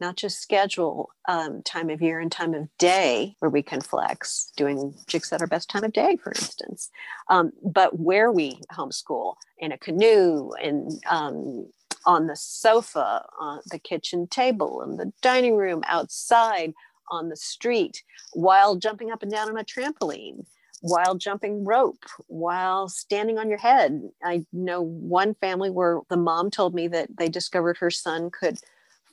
not 0.00 0.16
just 0.16 0.40
schedule, 0.40 1.10
um, 1.28 1.62
time 1.62 1.90
of 1.90 2.02
year 2.02 2.20
and 2.20 2.30
time 2.30 2.54
of 2.54 2.68
day 2.78 3.36
where 3.38 3.50
we 3.50 3.62
can 3.62 3.80
flex, 3.80 4.52
doing 4.56 4.94
jigs 5.06 5.32
at 5.32 5.40
our 5.40 5.46
best 5.46 5.70
time 5.70 5.84
of 5.84 5.92
day, 5.92 6.16
for 6.22 6.32
instance, 6.32 6.90
um, 7.30 7.52
but 7.62 7.98
where 7.98 8.30
we 8.30 8.60
homeschool 8.72 9.34
in 9.58 9.72
a 9.72 9.78
canoe 9.78 10.50
and 10.62 10.92
um, 11.08 11.66
on 12.06 12.26
the 12.26 12.36
sofa, 12.36 13.24
on 13.40 13.60
the 13.70 13.78
kitchen 13.78 14.26
table, 14.26 14.82
in 14.82 14.96
the 14.96 15.12
dining 15.22 15.56
room, 15.56 15.82
outside, 15.86 16.74
on 17.10 17.28
the 17.28 17.36
street, 17.36 18.02
while 18.34 18.76
jumping 18.76 19.10
up 19.10 19.22
and 19.22 19.30
down 19.30 19.48
on 19.48 19.58
a 19.58 19.64
trampoline 19.64 20.44
while 20.80 21.14
jumping 21.14 21.64
rope, 21.64 22.04
while 22.26 22.88
standing 22.88 23.38
on 23.38 23.48
your 23.48 23.58
head. 23.58 24.02
I 24.22 24.44
know 24.52 24.82
one 24.82 25.34
family 25.34 25.70
where 25.70 26.00
the 26.08 26.16
mom 26.16 26.50
told 26.50 26.74
me 26.74 26.88
that 26.88 27.16
they 27.16 27.28
discovered 27.28 27.78
her 27.78 27.90
son 27.90 28.30
could 28.30 28.58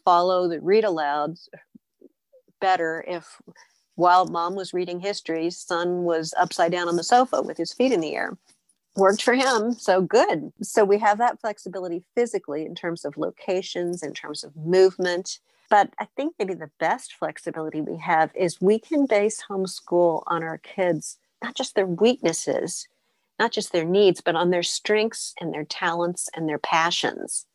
follow 0.04 0.48
the 0.48 0.60
read 0.60 0.84
aloud 0.84 1.38
better 2.60 3.04
if 3.08 3.42
while 3.96 4.26
mom 4.26 4.56
was 4.56 4.74
reading 4.74 5.00
history, 5.00 5.50
son 5.50 6.04
was 6.04 6.34
upside 6.38 6.72
down 6.72 6.88
on 6.88 6.96
the 6.96 7.04
sofa 7.04 7.42
with 7.42 7.58
his 7.58 7.74
feet 7.74 7.92
in 7.92 8.02
the 8.02 8.16
air. 8.16 8.38
Worked 8.96 9.22
for 9.22 9.34
him, 9.34 9.74
so 9.74 10.02
good. 10.02 10.52
So 10.62 10.84
we 10.84 11.00
have 11.00 11.18
that 11.20 11.40
flexibility 11.40 12.04
physically 12.16 12.66
in 12.66 12.76
terms 12.76 13.06
of 13.06 13.16
locations, 13.16 14.04
in 14.04 14.14
terms 14.14 14.44
of 14.44 14.56
movement. 14.56 15.40
But 15.70 15.92
I 16.00 16.08
think 16.18 16.36
maybe 16.38 16.54
the 16.54 16.72
best 16.80 17.14
flexibility 17.14 17.80
we 17.80 17.98
have 17.98 18.32
is 18.36 18.60
we 18.60 18.80
can 18.80 19.06
base 19.06 19.44
homeschool 19.50 20.24
on 20.28 20.44
our 20.44 20.58
kids' 20.58 21.18
not 21.42 21.56
just 21.56 21.76
their 21.76 21.88
weaknesses, 21.88 22.88
not 23.40 23.52
just 23.52 23.72
their 23.72 23.86
needs, 23.86 24.22
but 24.22 24.36
on 24.36 24.52
their 24.52 24.64
strengths 24.64 25.34
and 25.40 25.54
their 25.54 25.66
talents 25.66 26.30
and 26.36 26.48
their 26.48 26.60
passions. 26.60 27.46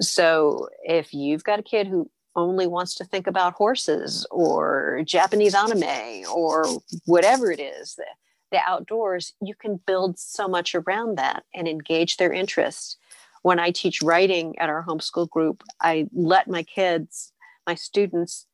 So 0.00 0.68
if 0.82 1.12
you've 1.14 1.44
got 1.44 1.58
a 1.58 1.62
kid 1.62 1.86
who 1.86 2.10
only 2.34 2.66
wants 2.66 2.94
to 2.96 3.04
think 3.04 3.26
about 3.26 3.54
horses 3.54 4.26
or 4.30 5.02
Japanese 5.04 5.54
anime 5.54 6.24
or 6.34 6.66
whatever 7.06 7.50
it 7.50 7.60
is, 7.60 7.94
the, 7.94 8.04
the 8.52 8.60
outdoors, 8.66 9.32
you 9.40 9.54
can 9.54 9.80
build 9.86 10.18
so 10.18 10.46
much 10.46 10.74
around 10.74 11.16
that 11.18 11.44
and 11.54 11.66
engage 11.66 12.16
their 12.16 12.32
interests. 12.32 12.96
When 13.42 13.58
I 13.58 13.70
teach 13.70 14.02
writing 14.02 14.58
at 14.58 14.68
our 14.68 14.84
homeschool 14.84 15.30
group, 15.30 15.62
I 15.80 16.08
let 16.12 16.48
my 16.48 16.62
kids, 16.62 17.32
my 17.66 17.74
students, 17.74 18.46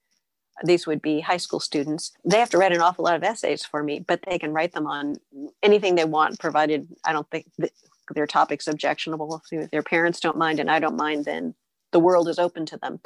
these 0.65 0.87
would 0.87 1.03
be 1.03 1.21
high 1.21 1.37
school 1.37 1.61
students. 1.61 2.13
They 2.25 2.39
have 2.39 2.51
to 2.51 2.59
write 2.59 2.73
an 2.73 2.81
awful 2.81 3.05
lot 3.05 3.17
of 3.17 3.23
essays 3.23 3.65
for 3.65 3.83
me 3.83 4.01
but 4.01 4.21
they 4.27 4.39
can 4.39 4.53
write 4.53 4.73
them 4.73 4.87
on 4.87 5.17
anything 5.63 5.95
they 5.95 6.05
want 6.05 6.39
provided 6.39 6.89
i 7.05 7.13
don't 7.13 7.29
think 7.31 7.47
their 8.15 8.27
topic's 8.27 8.69
objectionable. 8.69 9.43
If 9.51 9.71
their 9.71 9.83
parents 9.83 10.21
don't 10.21 10.37
mind 10.37 10.61
and 10.61 10.71
i 10.71 10.79
don't 10.79 10.97
mind 10.97 11.25
then 11.25 11.55
the 11.93 12.01
world 12.01 12.27
is 12.27 12.39
open 12.39 12.65
to 12.67 12.79
them. 12.79 13.01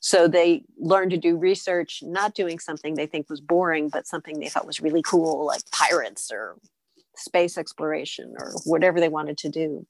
So 0.00 0.26
they 0.26 0.64
learn 0.76 1.10
to 1.10 1.16
do 1.16 1.36
research 1.36 2.02
not 2.04 2.34
doing 2.34 2.58
something 2.58 2.94
they 2.94 3.06
think 3.06 3.30
was 3.30 3.40
boring 3.40 3.88
but 3.88 4.06
something 4.06 4.40
they 4.40 4.48
thought 4.48 4.66
was 4.66 4.80
really 4.80 5.02
cool 5.02 5.46
like 5.46 5.62
pirates 5.70 6.30
or 6.32 6.56
space 7.16 7.56
exploration 7.56 8.34
or 8.38 8.52
whatever 8.64 8.98
they 9.00 9.08
wanted 9.08 9.38
to 9.38 9.48
do 9.48 9.86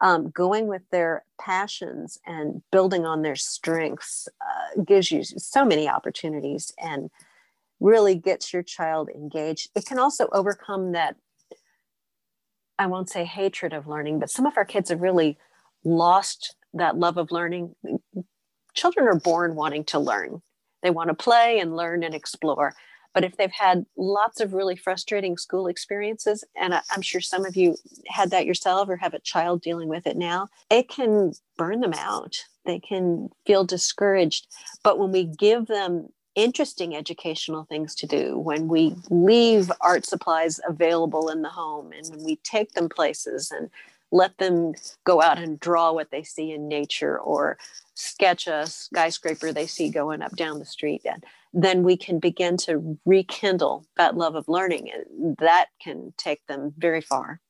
um, 0.00 0.30
going 0.30 0.66
with 0.66 0.82
their 0.90 1.24
passions 1.40 2.18
and 2.26 2.62
building 2.70 3.06
on 3.06 3.22
their 3.22 3.36
strengths 3.36 4.28
uh, 4.40 4.82
gives 4.82 5.10
you 5.10 5.22
so 5.24 5.64
many 5.64 5.88
opportunities 5.88 6.72
and 6.78 7.10
really 7.80 8.14
gets 8.14 8.52
your 8.52 8.62
child 8.62 9.08
engaged. 9.14 9.70
It 9.74 9.86
can 9.86 9.98
also 9.98 10.28
overcome 10.32 10.92
that, 10.92 11.16
I 12.78 12.86
won't 12.86 13.10
say 13.10 13.24
hatred 13.24 13.72
of 13.72 13.86
learning, 13.86 14.18
but 14.18 14.30
some 14.30 14.46
of 14.46 14.56
our 14.56 14.64
kids 14.64 14.90
have 14.90 15.00
really 15.00 15.38
lost 15.84 16.56
that 16.72 16.98
love 16.98 17.16
of 17.16 17.30
learning. 17.30 17.74
Children 18.74 19.06
are 19.06 19.18
born 19.18 19.54
wanting 19.54 19.84
to 19.84 19.98
learn, 19.98 20.42
they 20.82 20.90
want 20.90 21.08
to 21.08 21.14
play 21.14 21.60
and 21.60 21.76
learn 21.76 22.02
and 22.02 22.14
explore. 22.14 22.74
But 23.14 23.24
if 23.24 23.36
they've 23.36 23.50
had 23.50 23.86
lots 23.96 24.40
of 24.40 24.52
really 24.52 24.76
frustrating 24.76 25.38
school 25.38 25.68
experiences, 25.68 26.44
and 26.56 26.74
I'm 26.90 27.02
sure 27.02 27.20
some 27.20 27.46
of 27.46 27.56
you 27.56 27.76
had 28.08 28.30
that 28.32 28.44
yourself 28.44 28.88
or 28.88 28.96
have 28.96 29.14
a 29.14 29.20
child 29.20 29.62
dealing 29.62 29.88
with 29.88 30.06
it 30.06 30.16
now, 30.16 30.48
it 30.68 30.88
can 30.88 31.32
burn 31.56 31.80
them 31.80 31.94
out. 31.94 32.44
They 32.66 32.80
can 32.80 33.30
feel 33.46 33.64
discouraged. 33.64 34.48
But 34.82 34.98
when 34.98 35.12
we 35.12 35.24
give 35.24 35.66
them 35.66 36.08
interesting 36.34 36.96
educational 36.96 37.64
things 37.64 37.94
to 37.94 38.06
do, 38.08 38.36
when 38.36 38.66
we 38.66 38.96
leave 39.08 39.70
art 39.80 40.04
supplies 40.04 40.58
available 40.68 41.28
in 41.28 41.42
the 41.42 41.48
home, 41.48 41.92
and 41.92 42.10
when 42.10 42.24
we 42.24 42.36
take 42.36 42.72
them 42.72 42.88
places 42.88 43.52
and 43.52 43.70
let 44.14 44.38
them 44.38 44.72
go 45.02 45.20
out 45.20 45.38
and 45.38 45.58
draw 45.58 45.92
what 45.92 46.12
they 46.12 46.22
see 46.22 46.52
in 46.52 46.68
nature 46.68 47.18
or 47.18 47.58
sketch 47.94 48.46
a 48.46 48.64
skyscraper 48.64 49.52
they 49.52 49.66
see 49.66 49.90
going 49.90 50.22
up 50.22 50.34
down 50.36 50.60
the 50.60 50.64
street. 50.64 51.02
And 51.04 51.24
then 51.52 51.82
we 51.82 51.96
can 51.96 52.20
begin 52.20 52.56
to 52.58 52.96
rekindle 53.04 53.86
that 53.96 54.16
love 54.16 54.36
of 54.36 54.48
learning 54.48 54.88
and 54.92 55.36
that 55.38 55.66
can 55.82 56.14
take 56.16 56.46
them 56.46 56.72
very 56.78 57.00
far. 57.00 57.40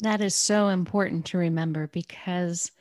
That 0.00 0.22
is 0.22 0.34
so 0.34 0.68
important 0.68 1.26
to 1.26 1.38
remember 1.38 1.88
because 1.88 2.72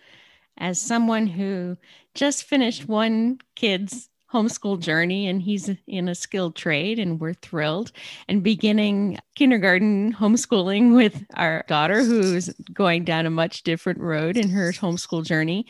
as 0.58 0.80
someone 0.80 1.28
who 1.28 1.78
just 2.14 2.46
finished 2.46 2.88
one 2.88 3.40
kid's 3.56 4.10
homeschool 4.32 4.80
journey 4.80 5.28
and 5.28 5.42
he's 5.42 5.70
in 5.88 6.10
a 6.10 6.16
skilled 6.16 6.56
trade 6.56 7.00
and 7.00 7.20
we're 7.20 7.34
thrilled. 7.34 7.92
And 8.28 8.44
beginning 8.44 9.20
kindergarten 9.36 10.14
homeschooling 10.14 10.96
with 10.96 11.24
our 11.36 11.64
daughter 11.68 12.04
who's 12.04 12.50
going 12.74 13.06
down 13.06 13.26
a 13.26 13.30
much 13.32 13.64
different 13.64 14.00
road 14.00 14.38
in 14.38 14.50
her 14.50 14.72
homeschool 14.72 15.26
journey. 15.26 15.66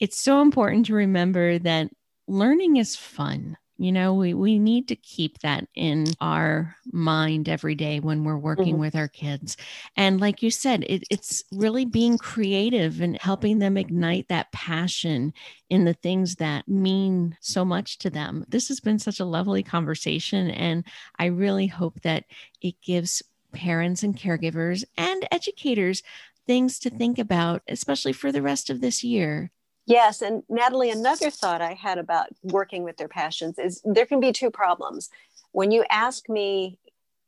It's 0.00 0.20
so 0.20 0.42
important 0.42 0.86
to 0.86 0.94
remember 0.94 1.58
that 1.60 1.90
learning 2.26 2.76
is 2.76 2.96
fun 2.96 3.56
you 3.80 3.92
know, 3.92 4.12
we, 4.12 4.34
we 4.34 4.58
need 4.58 4.88
to 4.88 4.94
keep 4.94 5.38
that 5.38 5.66
in 5.74 6.04
our 6.20 6.76
mind 6.92 7.48
every 7.48 7.74
day 7.74 7.98
when 7.98 8.24
we're 8.24 8.36
working 8.36 8.74
mm-hmm. 8.74 8.82
with 8.82 8.94
our 8.94 9.08
kids. 9.08 9.56
And 9.96 10.20
like 10.20 10.42
you 10.42 10.50
said, 10.50 10.84
it, 10.86 11.04
it's 11.10 11.42
really 11.50 11.86
being 11.86 12.18
creative 12.18 13.00
and 13.00 13.16
helping 13.22 13.58
them 13.58 13.78
ignite 13.78 14.28
that 14.28 14.52
passion 14.52 15.32
in 15.70 15.86
the 15.86 15.94
things 15.94 16.34
that 16.34 16.68
mean 16.68 17.38
so 17.40 17.64
much 17.64 17.96
to 18.00 18.10
them. 18.10 18.44
This 18.48 18.68
has 18.68 18.80
been 18.80 18.98
such 18.98 19.18
a 19.18 19.24
lovely 19.24 19.62
conversation. 19.62 20.50
And 20.50 20.84
I 21.18 21.26
really 21.26 21.66
hope 21.66 22.02
that 22.02 22.24
it 22.60 22.74
gives 22.82 23.22
parents 23.54 24.02
and 24.02 24.14
caregivers 24.14 24.84
and 24.98 25.26
educators 25.32 26.02
things 26.46 26.78
to 26.80 26.90
think 26.90 27.18
about, 27.18 27.62
especially 27.66 28.12
for 28.12 28.30
the 28.30 28.42
rest 28.42 28.68
of 28.68 28.82
this 28.82 29.02
year. 29.02 29.50
Yes. 29.90 30.22
And 30.22 30.44
Natalie, 30.48 30.90
another 30.90 31.30
thought 31.30 31.60
I 31.60 31.74
had 31.74 31.98
about 31.98 32.28
working 32.44 32.84
with 32.84 32.96
their 32.96 33.08
passions 33.08 33.58
is 33.58 33.82
there 33.84 34.06
can 34.06 34.20
be 34.20 34.30
two 34.30 34.48
problems. 34.48 35.10
When 35.50 35.72
you 35.72 35.84
ask 35.90 36.28
me 36.28 36.78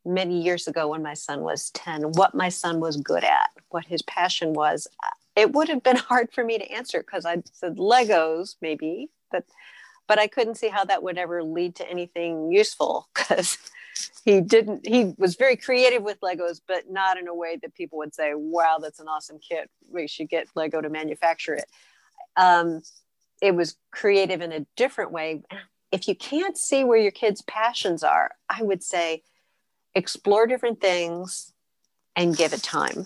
many 0.05 0.41
years 0.41 0.65
ago 0.65 0.87
when 0.87 1.03
my 1.03 1.13
son 1.13 1.41
was 1.41 1.71
10 1.71 2.13
what 2.13 2.33
my 2.33 2.47
son 2.47 2.79
was 2.79 2.95
good 2.95 3.25
at, 3.25 3.49
what 3.67 3.83
his 3.85 4.01
passion 4.03 4.53
was, 4.53 4.87
it 5.35 5.51
would 5.51 5.67
have 5.67 5.83
been 5.83 5.95
hard 6.09 6.31
for 6.31 6.45
me 6.45 6.57
to 6.57 6.71
answer 6.71 6.99
because 6.99 7.25
I 7.25 7.43
said 7.51 7.75
Legos, 7.75 8.55
maybe, 8.61 9.09
but 9.29 9.43
but 10.07 10.17
I 10.17 10.27
couldn't 10.27 10.55
see 10.55 10.69
how 10.69 10.85
that 10.85 11.03
would 11.03 11.17
ever 11.17 11.43
lead 11.43 11.75
to 11.75 11.89
anything 11.89 12.49
useful 12.49 13.09
because 13.13 13.57
he 14.23 14.39
didn't 14.39 14.87
he 14.87 15.13
was 15.17 15.35
very 15.35 15.57
creative 15.57 16.01
with 16.01 16.19
legos 16.21 16.61
but 16.67 16.89
not 16.89 17.17
in 17.17 17.27
a 17.27 17.35
way 17.35 17.59
that 17.61 17.75
people 17.75 17.99
would 17.99 18.15
say 18.15 18.31
wow 18.33 18.77
that's 18.81 18.99
an 18.99 19.07
awesome 19.07 19.37
kit 19.37 19.69
we 19.87 20.07
should 20.07 20.27
get 20.27 20.47
lego 20.55 20.81
to 20.81 20.89
manufacture 20.89 21.53
it 21.53 21.65
um, 22.37 22.81
it 23.41 23.55
was 23.55 23.75
creative 23.91 24.41
in 24.41 24.51
a 24.51 24.65
different 24.75 25.11
way. 25.11 25.43
If 25.91 26.07
you 26.07 26.15
can't 26.15 26.57
see 26.57 26.83
where 26.83 26.97
your 26.97 27.11
kids' 27.11 27.41
passions 27.41 28.03
are, 28.03 28.31
I 28.49 28.63
would 28.63 28.83
say 28.83 29.23
explore 29.95 30.47
different 30.47 30.81
things 30.81 31.53
and 32.15 32.37
give 32.37 32.53
it 32.53 32.63
time. 32.63 33.05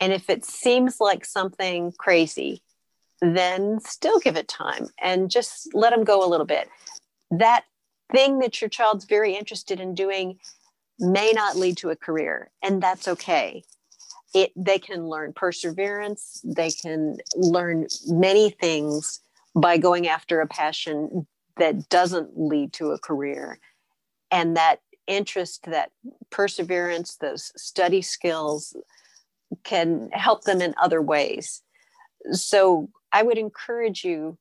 And 0.00 0.12
if 0.12 0.28
it 0.28 0.44
seems 0.44 1.00
like 1.00 1.24
something 1.24 1.92
crazy, 1.98 2.62
then 3.20 3.80
still 3.80 4.18
give 4.18 4.36
it 4.36 4.48
time 4.48 4.88
and 5.00 5.30
just 5.30 5.74
let 5.74 5.90
them 5.90 6.04
go 6.04 6.24
a 6.24 6.28
little 6.28 6.46
bit. 6.46 6.68
That 7.30 7.64
thing 8.12 8.40
that 8.40 8.60
your 8.60 8.68
child's 8.68 9.04
very 9.04 9.34
interested 9.34 9.80
in 9.80 9.94
doing 9.94 10.38
may 10.98 11.32
not 11.32 11.56
lead 11.56 11.76
to 11.78 11.90
a 11.90 11.96
career, 11.96 12.50
and 12.62 12.82
that's 12.82 13.08
okay 13.08 13.64
it 14.36 14.52
they 14.54 14.78
can 14.78 15.08
learn 15.08 15.32
perseverance 15.32 16.42
they 16.44 16.70
can 16.70 17.16
learn 17.34 17.86
many 18.06 18.50
things 18.50 19.20
by 19.56 19.78
going 19.78 20.06
after 20.06 20.40
a 20.40 20.46
passion 20.46 21.26
that 21.56 21.88
doesn't 21.88 22.38
lead 22.38 22.74
to 22.74 22.90
a 22.90 22.98
career. 22.98 23.58
And 24.30 24.56
that 24.56 24.80
interest 25.06 25.64
that 25.66 25.90
perseverance 26.30 27.16
those 27.16 27.52
study 27.56 28.02
skills 28.02 28.76
can 29.64 30.10
help 30.12 30.42
them 30.42 30.60
in 30.60 30.74
other 30.80 31.00
ways. 31.00 31.62
So 32.32 32.90
i 33.12 33.22
would 33.22 33.38
encourage 33.38 34.04
you 34.04 34.36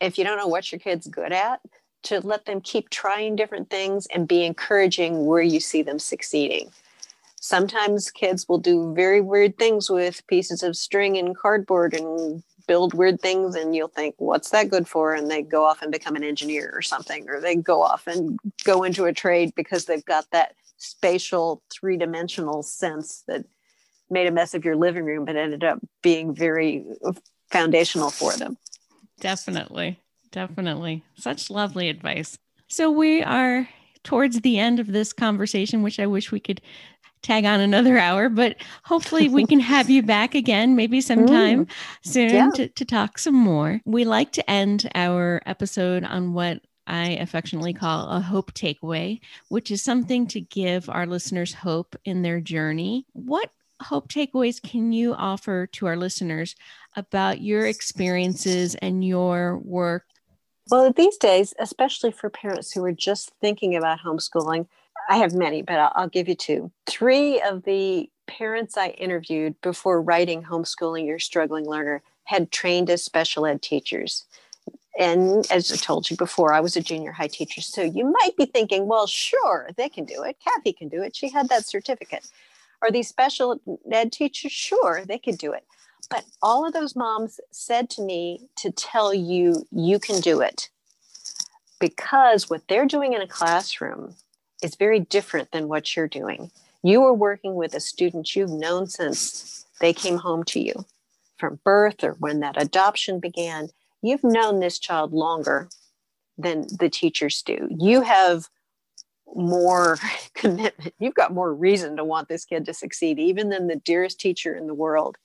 if 0.00 0.18
you 0.18 0.24
don't 0.24 0.36
know 0.36 0.48
what 0.48 0.70
your 0.70 0.80
kid's 0.80 1.06
good 1.06 1.32
at 1.32 1.60
to 2.02 2.20
let 2.20 2.44
them 2.44 2.60
keep 2.60 2.90
trying 2.90 3.36
different 3.36 3.70
things 3.70 4.06
and 4.06 4.28
be 4.28 4.44
encouraging 4.44 5.24
where 5.24 5.40
you 5.40 5.60
see 5.60 5.82
them 5.82 6.00
succeeding 6.00 6.70
sometimes 7.46 8.10
kids 8.10 8.48
will 8.48 8.58
do 8.58 8.92
very 8.94 9.20
weird 9.20 9.56
things 9.56 9.88
with 9.88 10.26
pieces 10.26 10.64
of 10.64 10.76
string 10.76 11.16
and 11.16 11.36
cardboard 11.36 11.94
and 11.94 12.42
build 12.66 12.92
weird 12.92 13.20
things 13.20 13.54
and 13.54 13.76
you'll 13.76 13.86
think 13.86 14.16
what's 14.18 14.50
that 14.50 14.68
good 14.68 14.88
for? 14.88 15.14
And 15.14 15.30
they 15.30 15.42
go 15.42 15.64
off 15.64 15.80
and 15.80 15.92
become 15.92 16.16
an 16.16 16.24
engineer 16.24 16.72
or 16.74 16.82
something 16.82 17.28
or 17.28 17.40
they 17.40 17.54
go 17.54 17.82
off 17.82 18.08
and 18.08 18.38
go 18.64 18.82
into 18.82 19.04
a 19.04 19.12
trade 19.12 19.52
because 19.54 19.84
they've 19.84 20.04
got 20.04 20.28
that 20.32 20.56
spatial 20.78 21.62
three-dimensional 21.70 22.64
sense 22.64 23.22
that 23.28 23.44
made 24.10 24.26
a 24.26 24.32
mess 24.32 24.52
of 24.52 24.64
your 24.64 24.76
living 24.76 25.04
room 25.04 25.24
but 25.24 25.36
ended 25.36 25.62
up 25.62 25.78
being 26.02 26.34
very 26.34 26.84
foundational 27.52 28.10
for 28.10 28.36
them. 28.36 28.58
Definitely. 29.20 30.00
Definitely. 30.32 31.04
Such 31.14 31.48
lovely 31.48 31.88
advice. 31.88 32.36
So 32.66 32.90
we 32.90 33.22
are 33.22 33.68
towards 34.06 34.40
the 34.42 34.56
end 34.56 34.78
of 34.78 34.86
this 34.86 35.12
conversation 35.12 35.82
which 35.82 35.98
i 35.98 36.06
wish 36.06 36.30
we 36.30 36.38
could 36.38 36.60
tag 37.22 37.44
on 37.44 37.60
another 37.60 37.98
hour, 37.98 38.28
but 38.28 38.56
hopefully 38.84 39.28
we 39.28 39.44
can 39.46 39.60
have 39.60 39.90
you 39.90 40.02
back 40.02 40.34
again, 40.34 40.76
maybe 40.76 41.00
sometime 41.02 41.66
mm. 41.66 41.70
soon 42.02 42.30
yeah. 42.30 42.50
to, 42.54 42.68
to 42.68 42.84
talk 42.84 43.18
some 43.18 43.34
more. 43.34 43.80
We 43.84 44.04
like 44.04 44.32
to 44.32 44.50
end 44.50 44.88
our 44.94 45.42
episode 45.46 46.04
on 46.04 46.32
what 46.32 46.60
I 46.86 47.10
affectionately 47.10 47.72
call 47.72 48.08
a 48.08 48.20
hope 48.20 48.52
takeaway, 48.52 49.20
which 49.48 49.70
is 49.70 49.82
something 49.82 50.26
to 50.28 50.40
give 50.40 50.88
our 50.88 51.06
listeners 51.06 51.52
hope 51.52 51.96
in 52.04 52.22
their 52.22 52.40
journey. 52.40 53.06
What 53.12 53.50
hope 53.82 54.08
takeaways 54.08 54.62
can 54.62 54.92
you 54.92 55.14
offer 55.14 55.66
to 55.66 55.86
our 55.86 55.96
listeners 55.96 56.54
about 56.94 57.40
your 57.40 57.66
experiences 57.66 58.74
and 58.76 59.04
your 59.04 59.58
work? 59.58 60.04
Well, 60.70 60.92
these 60.92 61.16
days, 61.16 61.54
especially 61.58 62.10
for 62.10 62.30
parents 62.30 62.72
who 62.72 62.84
are 62.84 62.92
just 62.92 63.32
thinking 63.40 63.76
about 63.76 64.00
homeschooling, 64.00 64.66
I 65.08 65.18
have 65.18 65.34
many, 65.34 65.62
but 65.62 65.78
I'll, 65.78 65.92
I'll 65.94 66.08
give 66.08 66.28
you 66.28 66.34
two. 66.34 66.70
Three 66.86 67.40
of 67.40 67.64
the 67.64 68.10
parents 68.26 68.76
I 68.76 68.88
interviewed 68.88 69.60
before 69.60 70.02
writing 70.02 70.42
Homeschooling 70.42 71.06
Your 71.06 71.18
Struggling 71.18 71.64
Learner 71.64 72.02
had 72.24 72.50
trained 72.50 72.90
as 72.90 73.04
special 73.04 73.46
ed 73.46 73.62
teachers. 73.62 74.24
And 74.98 75.46
as 75.50 75.70
I 75.70 75.76
told 75.76 76.10
you 76.10 76.16
before, 76.16 76.52
I 76.52 76.60
was 76.60 76.76
a 76.76 76.80
junior 76.80 77.12
high 77.12 77.28
teacher. 77.28 77.60
So 77.60 77.82
you 77.82 78.10
might 78.10 78.36
be 78.36 78.46
thinking, 78.46 78.86
well, 78.86 79.06
sure, 79.06 79.68
they 79.76 79.88
can 79.88 80.04
do 80.04 80.22
it. 80.22 80.36
Kathy 80.42 80.72
can 80.72 80.88
do 80.88 81.02
it. 81.02 81.14
She 81.14 81.28
had 81.28 81.48
that 81.50 81.66
certificate. 81.66 82.28
Are 82.82 82.90
these 82.90 83.08
special 83.08 83.60
ed 83.90 84.12
teachers? 84.12 84.52
Sure, 84.52 85.04
they 85.06 85.18
could 85.18 85.38
do 85.38 85.52
it. 85.52 85.64
But 86.10 86.24
all 86.42 86.66
of 86.66 86.72
those 86.72 86.96
moms 86.96 87.40
said 87.50 87.90
to 87.90 88.02
me 88.02 88.48
to 88.56 88.70
tell 88.70 89.12
you, 89.12 89.66
you 89.70 89.98
can 89.98 90.20
do 90.20 90.40
it. 90.40 90.70
Because 91.78 92.48
what 92.48 92.62
they're 92.68 92.86
doing 92.86 93.12
in 93.12 93.20
a 93.20 93.26
classroom 93.26 94.14
is 94.66 94.74
very 94.74 94.98
different 94.98 95.52
than 95.52 95.68
what 95.68 95.94
you're 95.94 96.08
doing. 96.08 96.50
You 96.82 97.04
are 97.04 97.14
working 97.14 97.54
with 97.54 97.72
a 97.72 97.80
student 97.80 98.34
you've 98.34 98.50
known 98.50 98.88
since 98.88 99.64
they 99.80 99.92
came 99.92 100.18
home 100.18 100.42
to 100.44 100.60
you 100.60 100.84
from 101.38 101.60
birth 101.64 102.02
or 102.02 102.14
when 102.14 102.40
that 102.40 102.60
adoption 102.60 103.20
began. 103.20 103.68
You've 104.02 104.24
known 104.24 104.58
this 104.58 104.80
child 104.80 105.12
longer 105.12 105.68
than 106.36 106.66
the 106.80 106.90
teachers 106.90 107.42
do. 107.42 107.68
You 107.70 108.00
have 108.02 108.48
more 109.34 109.98
commitment. 110.34 110.94
You've 110.98 111.14
got 111.14 111.32
more 111.32 111.54
reason 111.54 111.96
to 111.96 112.04
want 112.04 112.28
this 112.28 112.44
kid 112.44 112.64
to 112.66 112.74
succeed, 112.74 113.20
even 113.20 113.50
than 113.50 113.68
the 113.68 113.76
dearest 113.76 114.18
teacher 114.18 114.52
in 114.52 114.66
the 114.66 114.74
world. 114.74 115.16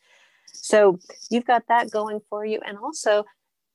So 0.53 0.99
you've 1.32 1.45
got 1.47 1.63
that 1.68 1.89
going 1.89 2.22
for 2.30 2.45
you. 2.45 2.59
And 2.63 2.78
also, 2.78 3.26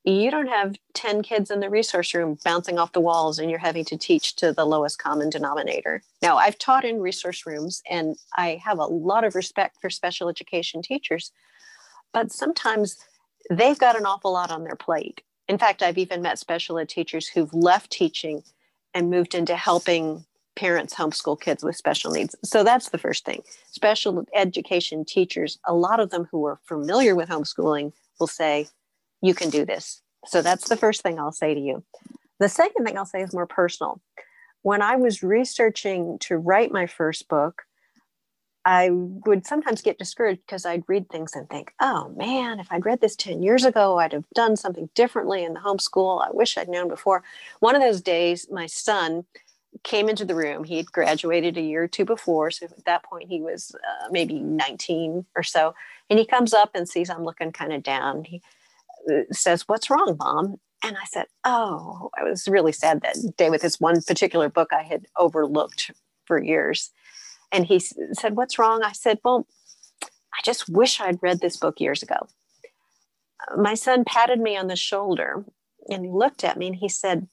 you 0.07 0.31
don't 0.31 0.47
have 0.47 0.75
10 0.93 1.21
kids 1.21 1.51
in 1.51 1.59
the 1.59 1.69
resource 1.69 2.13
room 2.13 2.37
bouncing 2.45 2.79
off 2.79 2.93
the 2.93 3.01
walls 3.01 3.39
and 3.39 3.49
you're 3.49 3.59
having 3.59 3.83
to 3.85 3.97
teach 3.97 4.37
to 4.37 4.53
the 4.53 4.65
lowest 4.65 4.99
common 4.99 5.29
denominator. 5.29 6.01
Now, 6.21 6.37
I've 6.37 6.57
taught 6.57 6.85
in 6.85 7.01
resource 7.01 7.45
rooms 7.45 7.81
and 7.89 8.15
I 8.37 8.61
have 8.63 8.79
a 8.79 8.85
lot 8.85 9.25
of 9.25 9.35
respect 9.35 9.77
for 9.81 9.89
special 9.89 10.29
education 10.29 10.81
teachers, 10.81 11.33
but 12.13 12.31
sometimes 12.31 12.97
they've 13.49 13.77
got 13.77 13.99
an 13.99 14.05
awful 14.05 14.31
lot 14.31 14.49
on 14.49 14.63
their 14.63 14.77
plate. 14.77 15.21
In 15.49 15.57
fact, 15.57 15.83
I've 15.83 15.97
even 15.97 16.21
met 16.21 16.39
special 16.39 16.79
ed 16.79 16.87
teachers 16.87 17.27
who've 17.27 17.53
left 17.53 17.91
teaching 17.91 18.43
and 18.93 19.09
moved 19.09 19.35
into 19.35 19.57
helping 19.57 20.25
parents 20.55 20.93
homeschool 20.93 21.39
kids 21.39 21.63
with 21.63 21.75
special 21.75 22.11
needs. 22.11 22.33
So 22.43 22.63
that's 22.63 22.89
the 22.89 22.97
first 22.97 23.25
thing. 23.25 23.43
Special 23.71 24.25
education 24.33 25.03
teachers, 25.03 25.59
a 25.65 25.73
lot 25.73 25.99
of 25.99 26.11
them 26.11 26.27
who 26.31 26.45
are 26.45 26.59
familiar 26.63 27.13
with 27.13 27.29
homeschooling 27.29 27.91
will 28.19 28.27
say, 28.27 28.67
You 29.21 29.33
can 29.33 29.49
do 29.49 29.65
this. 29.65 30.01
So 30.25 30.41
that's 30.41 30.69
the 30.69 30.77
first 30.77 31.01
thing 31.01 31.19
I'll 31.19 31.31
say 31.31 31.53
to 31.53 31.59
you. 31.59 31.83
The 32.39 32.49
second 32.49 32.85
thing 32.85 32.97
I'll 32.97 33.05
say 33.05 33.21
is 33.21 33.33
more 33.33 33.47
personal. 33.47 34.01
When 34.61 34.81
I 34.81 34.95
was 34.95 35.23
researching 35.23 36.19
to 36.19 36.37
write 36.37 36.71
my 36.71 36.87
first 36.87 37.27
book, 37.27 37.63
I 38.65 38.89
would 38.91 39.47
sometimes 39.47 39.81
get 39.81 39.97
discouraged 39.97 40.41
because 40.45 40.65
I'd 40.65 40.83
read 40.87 41.09
things 41.09 41.33
and 41.35 41.49
think, 41.49 41.71
oh 41.79 42.09
man, 42.17 42.59
if 42.59 42.67
I'd 42.69 42.85
read 42.85 42.99
this 42.99 43.15
10 43.15 43.41
years 43.41 43.63
ago, 43.63 43.97
I'd 43.97 44.11
have 44.11 44.25
done 44.35 44.57
something 44.57 44.89
differently 44.93 45.45
in 45.45 45.53
the 45.53 45.61
homeschool. 45.61 46.21
I 46.21 46.31
wish 46.31 46.57
I'd 46.57 46.67
known 46.67 46.89
before. 46.89 47.23
One 47.61 47.75
of 47.75 47.81
those 47.81 48.01
days, 48.01 48.47
my 48.51 48.65
son 48.65 49.23
came 49.83 50.09
into 50.09 50.25
the 50.25 50.35
room. 50.35 50.65
He 50.65 50.75
had 50.75 50.91
graduated 50.91 51.57
a 51.57 51.61
year 51.61 51.83
or 51.83 51.87
two 51.87 52.03
before. 52.03 52.51
So 52.51 52.65
at 52.65 52.83
that 52.83 53.03
point, 53.03 53.29
he 53.29 53.39
was 53.39 53.73
uh, 53.75 54.09
maybe 54.11 54.39
19 54.39 55.25
or 55.35 55.43
so. 55.43 55.73
And 56.09 56.19
he 56.19 56.25
comes 56.25 56.53
up 56.53 56.71
and 56.73 56.89
sees 56.89 57.09
I'm 57.09 57.23
looking 57.23 57.53
kind 57.53 57.71
of 57.71 57.83
down. 57.83 58.25
He 58.25 58.41
says, 59.31 59.63
What's 59.67 59.89
wrong, 59.89 60.15
mom? 60.19 60.57
And 60.83 60.97
I 60.97 61.05
said, 61.05 61.25
Oh, 61.43 62.09
I 62.17 62.23
was 62.23 62.47
really 62.47 62.71
sad 62.71 63.01
that 63.01 63.17
day 63.37 63.49
with 63.49 63.61
this 63.61 63.79
one 63.79 64.01
particular 64.01 64.49
book 64.49 64.69
I 64.71 64.83
had 64.83 65.05
overlooked 65.17 65.91
for 66.25 66.41
years. 66.41 66.91
And 67.51 67.65
he 67.65 67.79
said, 67.79 68.35
What's 68.35 68.59
wrong? 68.59 68.81
I 68.83 68.91
said, 68.91 69.19
Well, 69.23 69.47
I 70.03 70.41
just 70.43 70.69
wish 70.69 70.99
I'd 70.99 71.21
read 71.21 71.39
this 71.39 71.57
book 71.57 71.79
years 71.79 72.03
ago. 72.03 72.27
My 73.55 73.75
son 73.75 74.03
patted 74.05 74.39
me 74.39 74.57
on 74.57 74.67
the 74.67 74.75
shoulder 74.75 75.45
and 75.89 76.05
he 76.05 76.11
looked 76.11 76.43
at 76.43 76.57
me 76.57 76.67
and 76.67 76.75
he 76.75 76.89
said, 76.89 77.27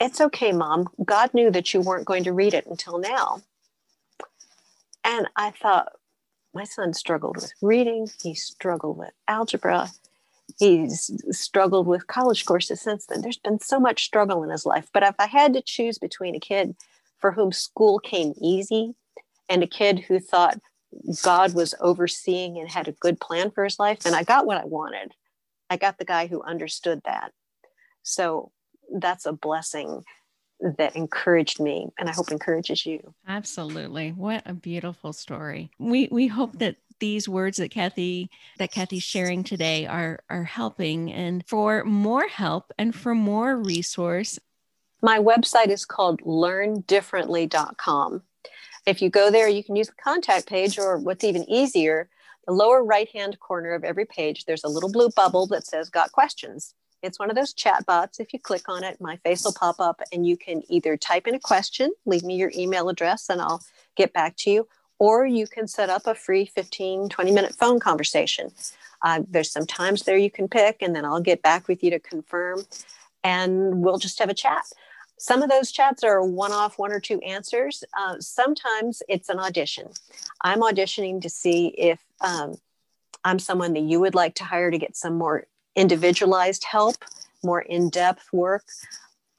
It's 0.00 0.20
okay, 0.20 0.52
mom. 0.52 0.88
God 1.04 1.34
knew 1.34 1.50
that 1.50 1.74
you 1.74 1.80
weren't 1.80 2.06
going 2.06 2.24
to 2.24 2.32
read 2.32 2.54
it 2.54 2.66
until 2.66 2.98
now. 2.98 3.42
And 5.04 5.28
I 5.36 5.50
thought, 5.50 5.92
my 6.54 6.64
son 6.64 6.94
struggled 6.94 7.36
with 7.36 7.52
reading, 7.60 8.08
he 8.22 8.34
struggled 8.34 8.96
with 8.96 9.10
algebra, 9.26 9.90
he's 10.58 11.10
struggled 11.30 11.86
with 11.86 12.06
college 12.06 12.44
courses 12.44 12.80
since 12.80 13.06
then. 13.06 13.20
There's 13.20 13.38
been 13.38 13.60
so 13.60 13.80
much 13.80 14.04
struggle 14.04 14.42
in 14.42 14.50
his 14.50 14.66
life. 14.66 14.88
But 14.92 15.02
if 15.02 15.14
I 15.18 15.26
had 15.26 15.54
to 15.54 15.62
choose 15.62 15.98
between 15.98 16.34
a 16.34 16.40
kid 16.40 16.76
for 17.18 17.32
whom 17.32 17.52
school 17.52 17.98
came 17.98 18.34
easy 18.40 18.94
and 19.48 19.62
a 19.62 19.66
kid 19.66 20.00
who 20.00 20.20
thought 20.20 20.58
God 21.22 21.54
was 21.54 21.74
overseeing 21.80 22.58
and 22.58 22.70
had 22.70 22.88
a 22.88 22.92
good 22.92 23.20
plan 23.20 23.50
for 23.50 23.64
his 23.64 23.78
life, 23.78 24.00
then 24.00 24.14
I 24.14 24.22
got 24.22 24.46
what 24.46 24.58
I 24.58 24.64
wanted. 24.64 25.12
I 25.70 25.76
got 25.76 25.98
the 25.98 26.04
guy 26.04 26.26
who 26.26 26.42
understood 26.42 27.00
that. 27.04 27.32
So 28.02 28.52
that's 28.92 29.26
a 29.26 29.32
blessing 29.32 30.04
that 30.78 30.94
encouraged 30.94 31.60
me 31.60 31.88
and 31.98 32.08
I 32.08 32.12
hope 32.12 32.30
encourages 32.30 32.86
you. 32.86 33.14
Absolutely. 33.26 34.10
What 34.10 34.42
a 34.46 34.54
beautiful 34.54 35.12
story. 35.12 35.70
We 35.78 36.08
we 36.10 36.26
hope 36.26 36.58
that 36.58 36.76
these 37.00 37.28
words 37.28 37.58
that 37.58 37.70
Kathy 37.70 38.30
that 38.58 38.72
Kathy's 38.72 39.02
sharing 39.02 39.44
today 39.44 39.86
are 39.86 40.20
are 40.30 40.44
helping 40.44 41.12
and 41.12 41.46
for 41.46 41.84
more 41.84 42.28
help 42.28 42.72
and 42.78 42.94
for 42.94 43.14
more 43.14 43.56
resource. 43.56 44.38
My 45.02 45.18
website 45.18 45.68
is 45.68 45.84
called 45.84 46.22
learndifferently.com. 46.22 48.22
If 48.86 49.02
you 49.02 49.10
go 49.10 49.30
there, 49.30 49.48
you 49.48 49.64
can 49.64 49.76
use 49.76 49.88
the 49.88 49.94
contact 50.02 50.46
page 50.46 50.78
or 50.78 50.98
what's 50.98 51.24
even 51.24 51.48
easier, 51.48 52.08
the 52.46 52.52
lower 52.52 52.84
right 52.84 53.08
hand 53.10 53.38
corner 53.40 53.72
of 53.72 53.84
every 53.84 54.04
page, 54.04 54.44
there's 54.44 54.64
a 54.64 54.68
little 54.68 54.90
blue 54.90 55.10
bubble 55.10 55.46
that 55.48 55.66
says 55.66 55.88
got 55.88 56.12
questions. 56.12 56.74
It's 57.02 57.18
one 57.18 57.28
of 57.28 57.36
those 57.36 57.52
chat 57.52 57.84
bots. 57.86 58.18
If 58.18 58.32
you 58.32 58.38
click 58.38 58.68
on 58.68 58.82
it, 58.82 59.00
my 59.00 59.16
face 59.18 59.44
will 59.44 59.52
pop 59.52 59.78
up 59.78 60.00
and 60.12 60.26
you 60.26 60.36
can 60.36 60.62
either 60.70 60.96
type 60.96 61.26
in 61.26 61.34
a 61.34 61.40
question, 61.40 61.92
leave 62.06 62.24
me 62.24 62.36
your 62.36 62.50
email 62.56 62.88
address, 62.88 63.28
and 63.28 63.40
I'll 63.40 63.62
get 63.94 64.12
back 64.12 64.36
to 64.38 64.50
you, 64.50 64.68
or 64.98 65.26
you 65.26 65.46
can 65.46 65.66
set 65.66 65.90
up 65.90 66.06
a 66.06 66.14
free 66.14 66.46
15, 66.46 67.08
20 67.08 67.32
minute 67.32 67.54
phone 67.54 67.80
conversation. 67.80 68.50
Uh, 69.02 69.22
there's 69.28 69.50
some 69.50 69.66
times 69.66 70.02
there 70.02 70.16
you 70.16 70.30
can 70.30 70.48
pick, 70.48 70.80
and 70.80 70.94
then 70.94 71.04
I'll 71.04 71.20
get 71.20 71.42
back 71.42 71.68
with 71.68 71.82
you 71.82 71.90
to 71.90 72.00
confirm, 72.00 72.64
and 73.22 73.82
we'll 73.82 73.98
just 73.98 74.18
have 74.18 74.30
a 74.30 74.34
chat. 74.34 74.64
Some 75.18 75.42
of 75.42 75.50
those 75.50 75.70
chats 75.70 76.02
are 76.02 76.22
one 76.22 76.52
off, 76.52 76.78
one 76.78 76.92
or 76.92 77.00
two 77.00 77.20
answers. 77.20 77.84
Uh, 77.96 78.16
sometimes 78.18 79.02
it's 79.08 79.28
an 79.28 79.38
audition. 79.38 79.88
I'm 80.42 80.60
auditioning 80.60 81.20
to 81.22 81.30
see 81.30 81.68
if 81.68 82.00
um, 82.20 82.56
I'm 83.24 83.38
someone 83.38 83.72
that 83.74 83.82
you 83.82 84.00
would 84.00 84.14
like 84.14 84.34
to 84.36 84.44
hire 84.44 84.70
to 84.70 84.78
get 84.78 84.96
some 84.96 85.14
more 85.14 85.46
individualized 85.76 86.64
help, 86.64 86.96
more 87.42 87.60
in 87.60 87.90
depth 87.90 88.32
work. 88.32 88.64